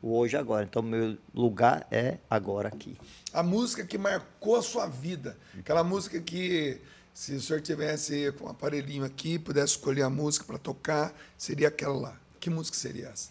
[0.00, 0.64] O hoje agora.
[0.64, 2.96] Então, meu lugar é agora aqui.
[3.32, 6.80] A música que marcou a sua vida, aquela música que
[7.14, 11.68] se o senhor tivesse com um aparelhinho aqui, pudesse escolher a música para tocar, seria
[11.68, 12.20] aquela lá.
[12.40, 13.30] Que música seria essa?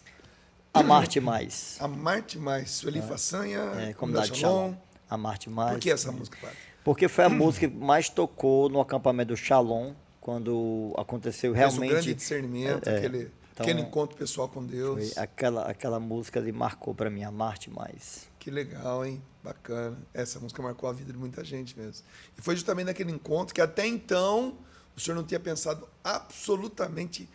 [0.72, 1.76] Amarte Mais.
[1.80, 2.70] Amarte Mais.
[2.70, 3.02] Sueli é.
[3.02, 4.74] Façanha, é, Comunidade Shalom.
[5.10, 5.72] Amarte Mais.
[5.72, 6.56] Por que essa música, padre?
[6.84, 11.78] Porque foi a música que mais tocou no acampamento do Shalom, quando aconteceu realmente...
[11.78, 13.32] Fez um grande discernimento, é, aquele, então,
[13.62, 15.16] aquele encontro pessoal com Deus.
[15.16, 18.26] aquela, aquela música ali marcou para mim, Amarte Mais.
[18.38, 19.22] Que legal, hein?
[19.42, 19.96] Bacana.
[20.12, 22.04] Essa música marcou a vida de muita gente mesmo.
[22.36, 24.56] E foi justamente naquele encontro que até então
[24.96, 27.28] o senhor não tinha pensado absolutamente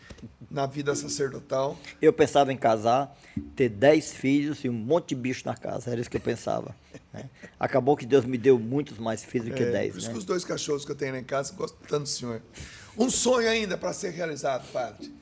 [0.49, 1.77] na vida sacerdotal.
[2.01, 3.17] Eu pensava em casar,
[3.55, 5.89] ter dez filhos e um monte de bicho na casa.
[5.91, 6.75] Era isso que eu pensava.
[7.11, 7.29] né?
[7.59, 9.91] Acabou que Deus me deu muitos mais filhos do que É, dez.
[9.93, 10.13] Por isso né?
[10.13, 12.41] que os dois cachorros que eu tenho lá em casa gostam tanto do senhor.
[12.97, 15.13] Um sonho ainda para ser realizado, padre.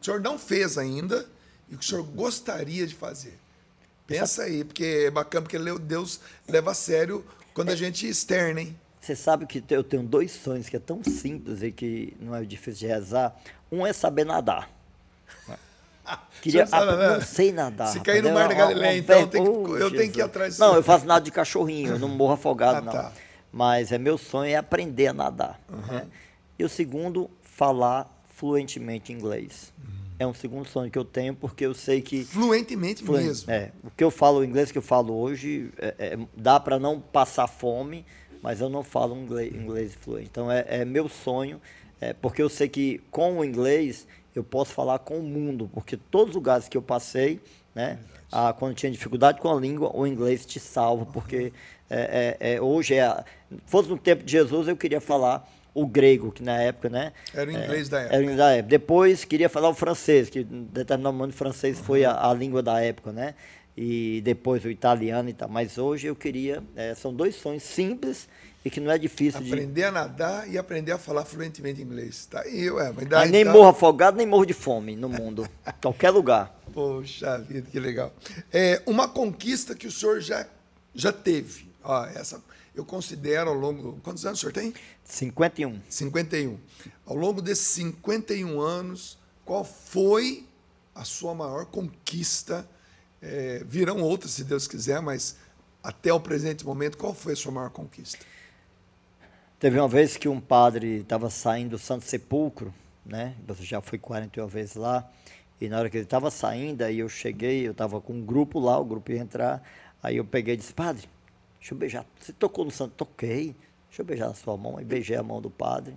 [0.00, 1.26] O senhor não fez ainda
[1.68, 3.38] e o que o senhor gostaria de fazer.
[4.06, 8.76] Pensa aí, porque é bacana, porque Deus leva a sério quando a gente externa, hein?
[9.00, 12.42] Você sabe que eu tenho dois sonhos que é tão simples e que não é
[12.44, 13.36] difícil de rezar.
[13.70, 14.70] Um é saber nadar.
[16.40, 17.88] Queria, sabe ah, não sei nadar.
[17.88, 20.18] Se cair no Mar da é Galileia, uma então, tem que- Oh, eu tenho que
[20.20, 22.92] ir atrás disso Não, eu faço nada de cachorrinho, eu não morro afogado, Ah, não.
[22.92, 23.12] tá.
[23.52, 25.60] Mas é meu sonho é aprender a nadar.
[25.88, 26.06] né?
[26.58, 28.10] E o segundo, falar
[28.42, 29.72] fluentemente inglês.
[29.78, 29.98] Hum.
[30.20, 33.50] É um segundo sonho que eu tenho, porque eu sei que Fluentemente Fluen- mesmo.
[33.50, 36.78] É, o que eu falo, o inglês que eu falo hoje, é- é- dá para
[36.78, 38.04] não passar fome,
[38.42, 40.28] mas eu não falo inglês, inglês fluente.
[40.30, 41.60] Então é, é meu sonho,
[42.00, 45.96] é, porque eu sei que com o inglês eu posso falar com o mundo, porque
[45.96, 47.40] todos os lugares que eu passei,
[47.74, 47.98] né,
[48.30, 51.52] ah, quando tinha dificuldade com a língua, o inglês te salva, porque
[51.90, 53.24] é, é- é- hoje é, a-
[53.66, 55.48] fosse no tempo de Jesus eu queria falar
[55.82, 57.12] o grego, que na época, né?
[57.34, 58.22] Era o inglês da Era o época.
[58.22, 58.68] inglês da época.
[58.70, 62.62] Depois queria falar o francês, que em determinado momento o francês foi a, a língua
[62.62, 63.34] da época, né?
[63.76, 65.48] E depois o italiano e tal.
[65.48, 66.62] Mas hoje eu queria.
[66.74, 68.28] eh, são dois sonhos simples
[68.64, 69.52] e que não é difícil de.
[69.52, 72.26] Aprender a nadar e aprender a falar fluentemente inglês.
[72.26, 72.86] Tá aí, ué.
[72.86, 75.48] Mas Mas daí nem tá- morro afogado, nem morro de fome no mundo.
[75.80, 76.58] Qualquer lugar.
[76.74, 78.12] Poxa vida, que legal.
[78.52, 80.44] É, uma conquista que o senhor já,
[80.92, 81.68] já teve.
[81.84, 82.42] Ó, essa
[82.78, 84.00] eu considero ao longo.
[84.02, 84.72] Quantos anos o senhor tem?
[85.04, 85.80] 51.
[85.88, 86.58] 51.
[87.04, 90.46] Ao longo desses 51 anos, qual foi
[90.94, 92.68] a sua maior conquista?
[93.20, 95.36] É, virão outras, se Deus quiser, mas
[95.82, 98.24] até o presente momento, qual foi a sua maior conquista?
[99.58, 102.72] Teve uma vez que um padre estava saindo do Santo Sepulcro,
[103.04, 103.34] né?
[103.46, 105.10] Você já foi 41 vezes lá.
[105.60, 108.60] E na hora que ele estava saindo, aí eu cheguei, eu estava com um grupo
[108.60, 109.68] lá, o grupo ia entrar.
[110.00, 111.08] Aí eu peguei e disse, padre,
[111.58, 112.06] deixa eu beijar.
[112.18, 112.94] Você tocou no santo?
[112.94, 113.54] Toquei.
[113.88, 114.78] Deixa eu beijar a sua mão.
[114.78, 115.96] Aí beijei a mão do padre.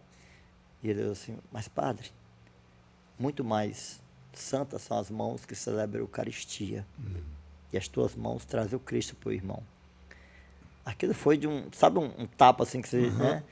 [0.84, 2.10] E ele disse assim, mas padre,
[3.20, 4.02] muito mais
[4.34, 6.86] santas são as mãos que celebram a Eucaristia.
[7.72, 9.64] E as tuas mãos trazem o Cristo para o irmão.
[10.84, 13.44] Aquilo foi de um, sabe, um, um tapa assim que você, né?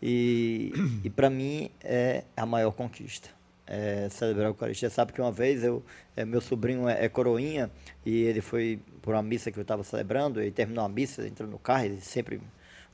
[0.00, 0.72] E,
[1.04, 3.28] e para mim é a maior conquista.
[3.66, 4.90] É celebrar a Eucaristia.
[4.90, 5.84] Sabe que uma vez eu,
[6.16, 7.70] é, meu sobrinho é, é coroinha
[8.04, 11.48] e ele foi por uma missa que eu estava celebrando, ele terminou a missa, entrou
[11.48, 12.40] no carro, ele sempre,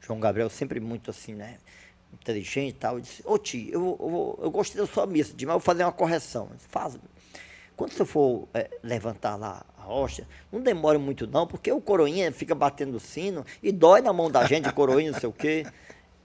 [0.00, 1.59] João Gabriel, sempre muito assim, né?
[2.12, 2.94] Inteligente e tal.
[2.94, 5.84] Eu disse, ô tio, eu, eu, eu gostei da sua missa, mas eu vou fazer
[5.84, 6.48] uma correção.
[6.56, 6.98] Disse, Faz.
[7.76, 12.32] Quando você for é, levantar lá a rocha, não demore muito não, porque o coroinha
[12.32, 15.64] fica batendo o sino e dói na mão da gente, coroinha, não sei o quê.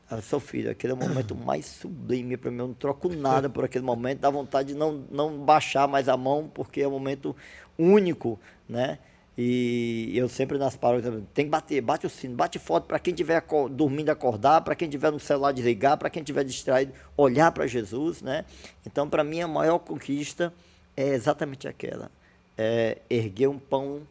[0.10, 3.50] Eu seu filho, aquele é o momento mais sublime para mim, eu não troco nada
[3.50, 6.92] por aquele momento, dá vontade de não, não baixar mais a mão, porque é um
[6.92, 7.36] momento
[7.78, 9.00] único, né?
[9.38, 13.14] E eu sempre nas paróquias, tem que bater, bate o sino, bate forte para quem
[13.14, 17.66] estiver dormindo acordar, para quem estiver no celular desligar, para quem estiver distraído, olhar para
[17.66, 18.46] Jesus, né?
[18.86, 20.54] Então, para mim, a maior conquista
[20.96, 22.12] é exatamente aquela.
[22.56, 24.02] É erguer um pão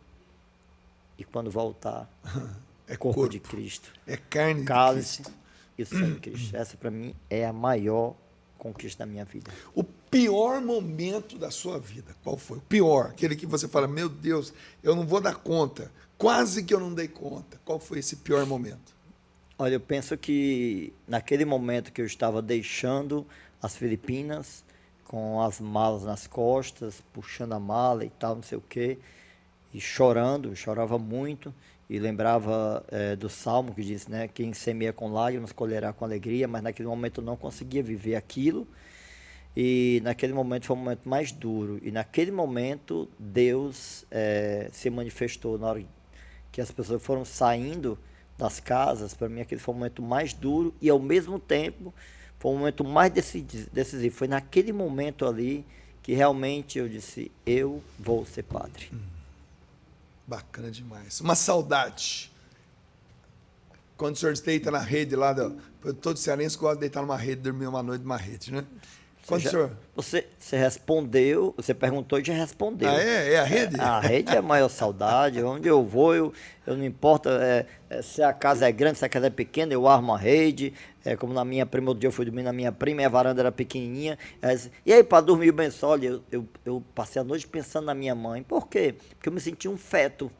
[1.16, 2.10] e quando voltar,
[2.88, 3.92] É corpo, corpo, de Cristo.
[4.06, 5.42] é carne Cálice de Cristo.
[5.78, 6.56] e o sangue de Cristo.
[6.56, 8.14] Essa, para mim, é a maior
[8.58, 9.52] conquista da minha vida.
[9.74, 12.58] O pior momento da sua vida, qual foi?
[12.58, 14.52] O pior, aquele que você fala, meu Deus,
[14.82, 15.90] eu não vou dar conta.
[16.18, 17.58] Quase que eu não dei conta.
[17.64, 18.94] Qual foi esse pior momento?
[19.58, 23.26] Olha, eu penso que naquele momento que eu estava deixando
[23.62, 24.62] as Filipinas,
[25.06, 28.98] com as malas nas costas, puxando a mala e tal, não sei o quê,
[29.72, 31.54] e chorando, chorava muito,
[31.88, 36.46] e lembrava eh, do salmo que diz, né, quem semeia com lágrimas colherá com alegria,
[36.46, 38.68] mas naquele momento eu não conseguia viver aquilo,
[39.56, 45.58] e naquele momento foi o momento mais duro, e naquele momento Deus eh, se manifestou
[45.58, 45.84] na hora
[46.50, 47.98] que as pessoas foram saindo
[48.36, 51.92] das casas, para mim aquele foi o momento mais duro e ao mesmo tempo
[52.38, 54.16] foi o momento mais decisivo.
[54.16, 55.64] Foi naquele momento ali
[56.02, 58.90] que realmente eu disse, eu vou ser padre.
[60.26, 61.20] Bacana demais.
[61.20, 62.32] Uma saudade.
[63.96, 65.56] Quando o senhor deita na rede lá, do,
[65.94, 68.66] todo cearense gosta de deitar numa rede, dormir uma noite numa rede, né?
[69.26, 69.76] Quando Você, o já- senhor...
[69.94, 72.88] você, você respondeu, você perguntou e já respondeu.
[72.90, 73.34] Ah, é?
[73.34, 73.80] É a rede?
[73.80, 75.40] A rede é a maior saudade.
[75.44, 76.32] Onde eu vou, eu,
[76.66, 79.72] eu não importa é, é, se a casa é grande, se a casa é pequena,
[79.72, 80.72] eu armo a rede.
[81.04, 83.08] É, como na minha prima, outro dia eu fui dormir na minha prima e a
[83.08, 84.18] varanda era pequenininha.
[84.42, 87.84] Disse, e aí, para dormir bem só, olha, eu, eu, eu passei a noite pensando
[87.86, 88.42] na minha mãe.
[88.42, 88.94] Por quê?
[89.16, 90.30] Porque eu me senti um feto.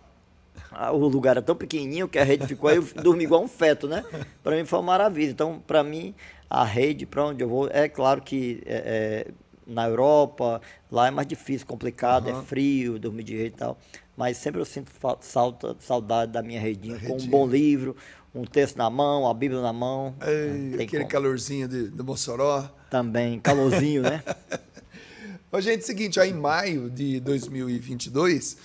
[0.92, 3.88] O lugar era tão pequenininho que a rede ficou aí, eu dormi igual um feto,
[3.88, 4.04] né?
[4.42, 5.30] Para mim foi uma maravilha.
[5.30, 6.14] Então, para mim,
[6.48, 9.32] a rede, para onde eu vou, é claro que é, é,
[9.66, 10.60] na Europa,
[10.90, 12.40] lá é mais difícil, complicado, uhum.
[12.40, 13.78] é frio, dormir de rede e tal.
[14.16, 17.96] Mas sempre eu sinto falta, saudade da minha redinha, com um bom livro,
[18.34, 20.14] um texto na mão, a Bíblia na mão.
[20.20, 21.08] Ei, aquele como.
[21.08, 22.68] calorzinho de, do Mossoró.
[22.90, 24.22] Também, calorzinho, né?
[25.50, 28.56] Ô, gente, seguinte, ó, em maio de 2022,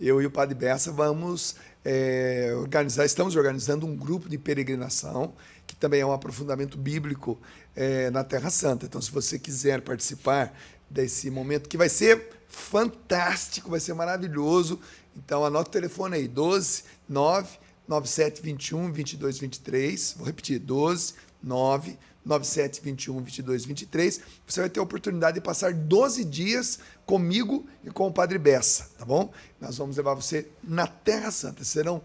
[0.00, 5.34] eu e o Padre Bessa vamos é, organizar, estamos organizando um grupo de peregrinação,
[5.66, 7.40] que também é um aprofundamento bíblico
[7.74, 8.86] é, na Terra Santa.
[8.86, 10.52] Então, se você quiser participar
[10.90, 14.80] desse momento, que vai ser fantástico, vai ser maravilhoso.
[15.16, 20.14] Então, anota o telefone aí, 12 9 9721 2223.
[20.18, 24.20] Vou repetir, 12 9 9721 2223.
[24.46, 28.90] Você vai ter a oportunidade de passar 12 dias comigo e com o Padre Bessa,
[28.98, 29.32] tá bom?
[29.60, 31.64] Nós vamos levar você na Terra Santa.
[31.64, 32.02] Serão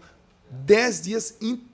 [0.50, 1.71] 10 dias inteiros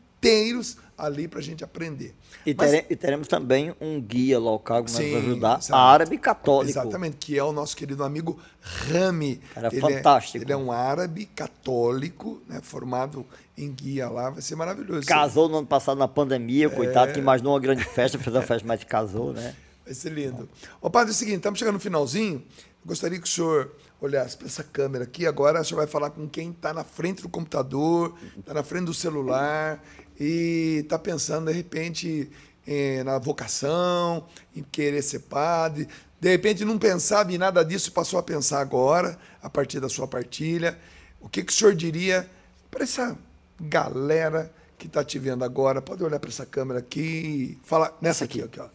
[0.99, 2.15] ali para a gente aprender.
[2.45, 5.73] E, Mas, tere, e, teremos também um guia local que sim, vai ajudar, exatamente.
[5.73, 6.71] árabe católico.
[6.71, 9.41] Exatamente, que é o nosso querido amigo Rami.
[9.55, 10.39] Cara, ele é fantástico.
[10.39, 13.25] É, ele é um árabe católico, né, formado
[13.57, 15.07] em guia lá, vai ser maravilhoso.
[15.07, 16.69] Casou no ano passado na pandemia, é...
[16.69, 19.55] coitado, que imaginou uma grande festa, fez uma festa, mas casou, né?
[19.85, 20.49] Vai ser lindo.
[20.81, 22.45] Ô, padre, é o seguinte, estamos chegando no finalzinho,
[22.85, 26.29] gostaria que o senhor olhasse para essa câmera aqui, agora o senhor vai falar com
[26.29, 29.83] quem está na frente do computador, está na frente do celular,
[30.19, 32.31] e está pensando, de repente,
[32.67, 35.89] eh, na vocação, em querer ser padre.
[36.21, 39.89] De repente não pensava em nada disso e passou a pensar agora, a partir da
[39.89, 40.77] sua partilha.
[41.21, 42.29] O que, que o senhor diria
[42.71, 43.17] para essa
[43.61, 45.81] galera que está te vendo agora?
[45.81, 47.97] Pode olhar para essa câmera aqui e falar.
[48.01, 48.69] Nessa aqui, aqui, ó.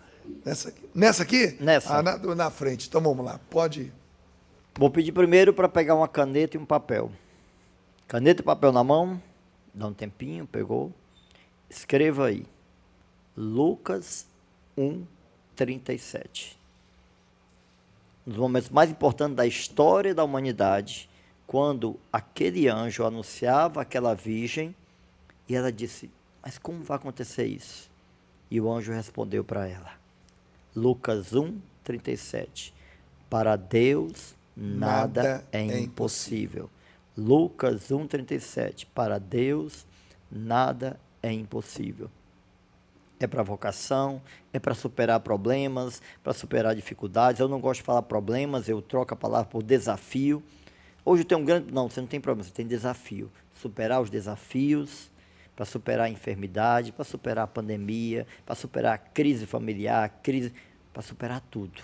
[0.45, 0.89] Nessa aqui.
[0.95, 1.57] Nessa aqui?
[1.59, 1.97] Nessa.
[1.97, 2.87] Ah, na, na frente.
[2.87, 3.39] Então vamos lá.
[3.49, 3.91] Pode.
[4.75, 7.11] Vou pedir primeiro para pegar uma caneta e um papel.
[8.07, 9.21] Caneta e papel na mão.
[9.73, 10.93] Dá um tempinho, pegou.
[11.73, 12.45] Escreva aí.
[13.35, 14.27] Lucas
[14.77, 15.03] 1,
[15.55, 16.55] 37.
[18.27, 21.09] Um dos momentos mais importantes da história da humanidade,
[21.47, 24.75] quando aquele anjo anunciava aquela virgem
[25.49, 26.11] e ela disse:
[26.43, 27.89] Mas como vai acontecer isso?
[28.51, 29.93] E o anjo respondeu para ela:
[30.75, 32.71] Lucas 1, 37.
[33.27, 36.65] Para Deus nada, nada é, é impossível.
[36.65, 36.69] impossível.
[37.17, 38.85] Lucas 1, 37.
[38.85, 39.87] Para Deus
[40.31, 42.09] nada é impossível.
[43.19, 44.21] É para vocação,
[44.51, 47.39] é para superar problemas, para superar dificuldades.
[47.39, 50.43] Eu não gosto de falar problemas, eu troco a palavra por desafio.
[51.05, 51.71] Hoje eu tenho um grande.
[51.71, 53.31] Não, você não tem problema, você tem desafio.
[53.53, 55.09] Superar os desafios,
[55.55, 60.53] para superar a enfermidade, para superar a pandemia, para superar a crise familiar, a crise,
[60.91, 61.81] para superar tudo.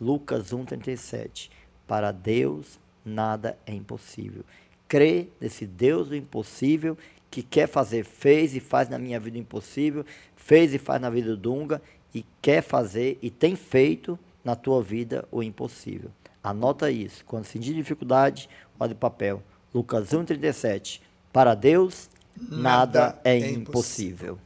[0.00, 1.50] Lucas 1,37.
[1.86, 4.44] Para Deus nada é impossível.
[4.86, 6.96] Crê nesse Deus do impossível
[7.30, 10.04] que quer fazer, fez e faz na minha vida impossível,
[10.36, 11.82] fez e faz na vida do Dunga
[12.14, 16.10] e quer fazer e tem feito na tua vida o impossível.
[16.42, 17.24] Anota isso.
[17.26, 18.48] Quando sentir dificuldade,
[18.78, 19.42] olha o papel.
[19.74, 21.00] Lucas 1,37.
[21.32, 23.58] Para Deus, nada, nada é, é impossível.
[23.60, 24.38] impossível.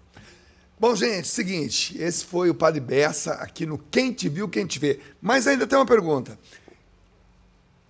[0.78, 4.80] Bom, gente, seguinte, esse foi o Padre Bessa aqui no Quem Te Viu, Quem Te
[4.80, 4.98] Vê.
[5.20, 6.36] Mas ainda tem uma pergunta.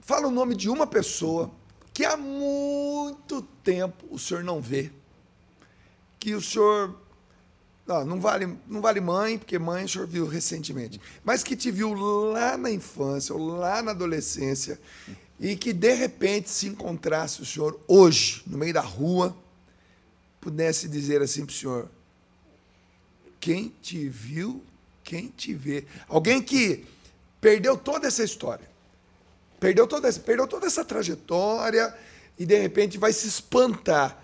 [0.00, 1.50] Fala o nome de uma pessoa
[1.92, 4.90] que há muito tempo o senhor não vê,
[6.18, 6.98] que o senhor
[7.86, 11.70] não, não, vale, não vale mãe, porque mãe o senhor viu recentemente, mas que te
[11.70, 14.80] viu lá na infância ou lá na adolescência
[15.38, 19.36] e que de repente se encontrasse o senhor hoje, no meio da rua,
[20.40, 21.90] pudesse dizer assim para o senhor:
[23.38, 24.62] quem te viu,
[25.04, 25.84] quem te vê.
[26.08, 26.86] Alguém que
[27.40, 28.71] perdeu toda essa história
[29.62, 31.94] Perdeu toda, essa, perdeu toda essa trajetória
[32.36, 34.20] e de repente vai se espantar.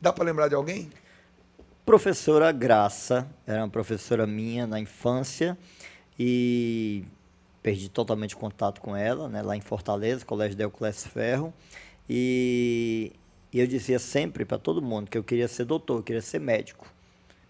[0.00, 0.90] Dá para lembrar de alguém?
[1.86, 5.56] Professora Graça, era uma professora minha na infância
[6.18, 7.04] e
[7.62, 11.54] perdi totalmente contato com ela, né, lá em Fortaleza, Colégio Deoclésio Ferro.
[12.10, 13.12] E,
[13.52, 16.40] e eu dizia sempre para todo mundo que eu queria ser doutor, eu queria ser
[16.40, 16.92] médico.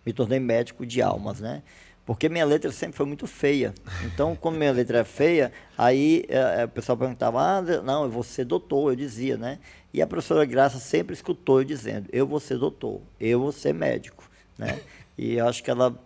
[0.04, 1.62] Me tornei médico de almas, né?
[2.04, 3.72] Porque minha letra sempre foi muito feia.
[4.04, 8.10] Então, como minha letra é feia, aí é, é, o pessoal perguntava, ah, não, eu
[8.10, 9.60] vou ser doutor, eu dizia, né?
[9.94, 13.72] E a professora Graça sempre escutou eu dizendo, eu vou ser doutor, eu vou ser
[13.72, 14.28] médico,
[14.58, 14.80] né?
[15.16, 15.96] E eu acho que ela,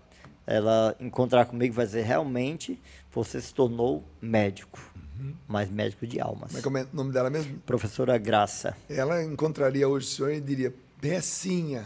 [0.47, 2.78] ela encontrar comigo vai dizer, realmente,
[3.11, 4.78] você se tornou médico.
[5.18, 5.34] Uhum.
[5.49, 6.61] Mas médico de almas.
[6.61, 7.59] Como é, é o nome dela mesmo?
[7.61, 8.76] Professora Graça.
[8.90, 11.84] Ela encontraria hoje o senhor e diria, Bessinha,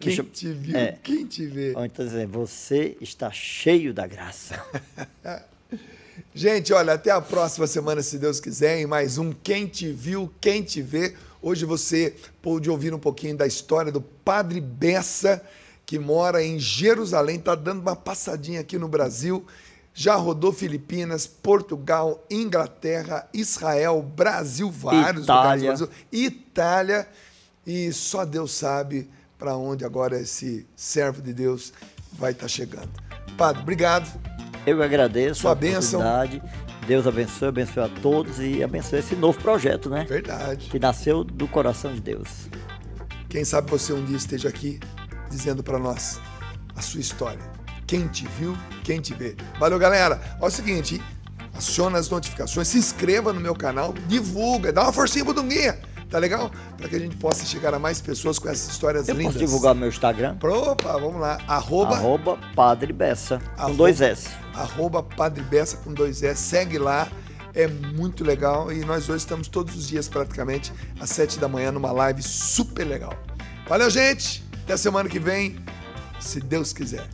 [0.00, 0.98] quem te viu, é.
[1.02, 1.74] quem te vê.
[1.84, 4.62] Então você está cheio da graça.
[6.34, 10.32] Gente, olha, até a próxima semana, se Deus quiser, em mais um Quem Te Viu,
[10.40, 11.14] Quem Te Vê.
[11.40, 15.42] Hoje você pôde ouvir um pouquinho da história do Padre Bessa,
[15.86, 19.44] que mora em Jerusalém, está dando uma passadinha aqui no Brasil.
[19.94, 25.42] Já rodou Filipinas, Portugal, Inglaterra, Israel, Brasil, vários Itália.
[25.42, 27.08] lugares do Brasil, Itália,
[27.66, 29.08] e só Deus sabe
[29.38, 31.72] para onde agora esse servo de Deus
[32.12, 32.90] vai estar chegando.
[33.36, 34.10] Padre, obrigado.
[34.66, 36.02] Eu agradeço Sua a bênção.
[36.86, 40.06] Deus abençoe, abençoe a todos e abençoe esse novo projeto, né?
[40.08, 40.68] Verdade.
[40.70, 42.48] Que nasceu do coração de Deus.
[43.28, 44.80] Quem sabe você um dia esteja aqui
[45.30, 46.18] dizendo para nós
[46.74, 47.42] a sua história.
[47.86, 49.36] Quem te viu, quem te vê.
[49.58, 50.20] Valeu, galera.
[50.40, 51.00] Ó, é o seguinte,
[51.54, 55.78] aciona as notificações, se inscreva no meu canal, divulga, dá uma forcinha pro Dunguinha,
[56.08, 56.50] tá legal?
[56.76, 59.34] Para que a gente possa chegar a mais pessoas com essas histórias Eu lindas.
[59.34, 60.36] posso divulgar meu Instagram?
[60.42, 61.38] Opa, vamos lá.
[61.46, 64.28] Arroba, Arroba Padre Bessa, com Arroba- dois S.
[64.54, 66.40] arroba Padre Bessa com dois S.
[66.42, 67.08] Segue lá.
[67.54, 71.72] É muito legal e nós dois estamos todos os dias praticamente às sete da manhã
[71.72, 73.12] numa live super legal.
[73.66, 74.44] Valeu, gente!
[74.64, 75.56] Até semana que vem,
[76.20, 77.06] se Deus quiser.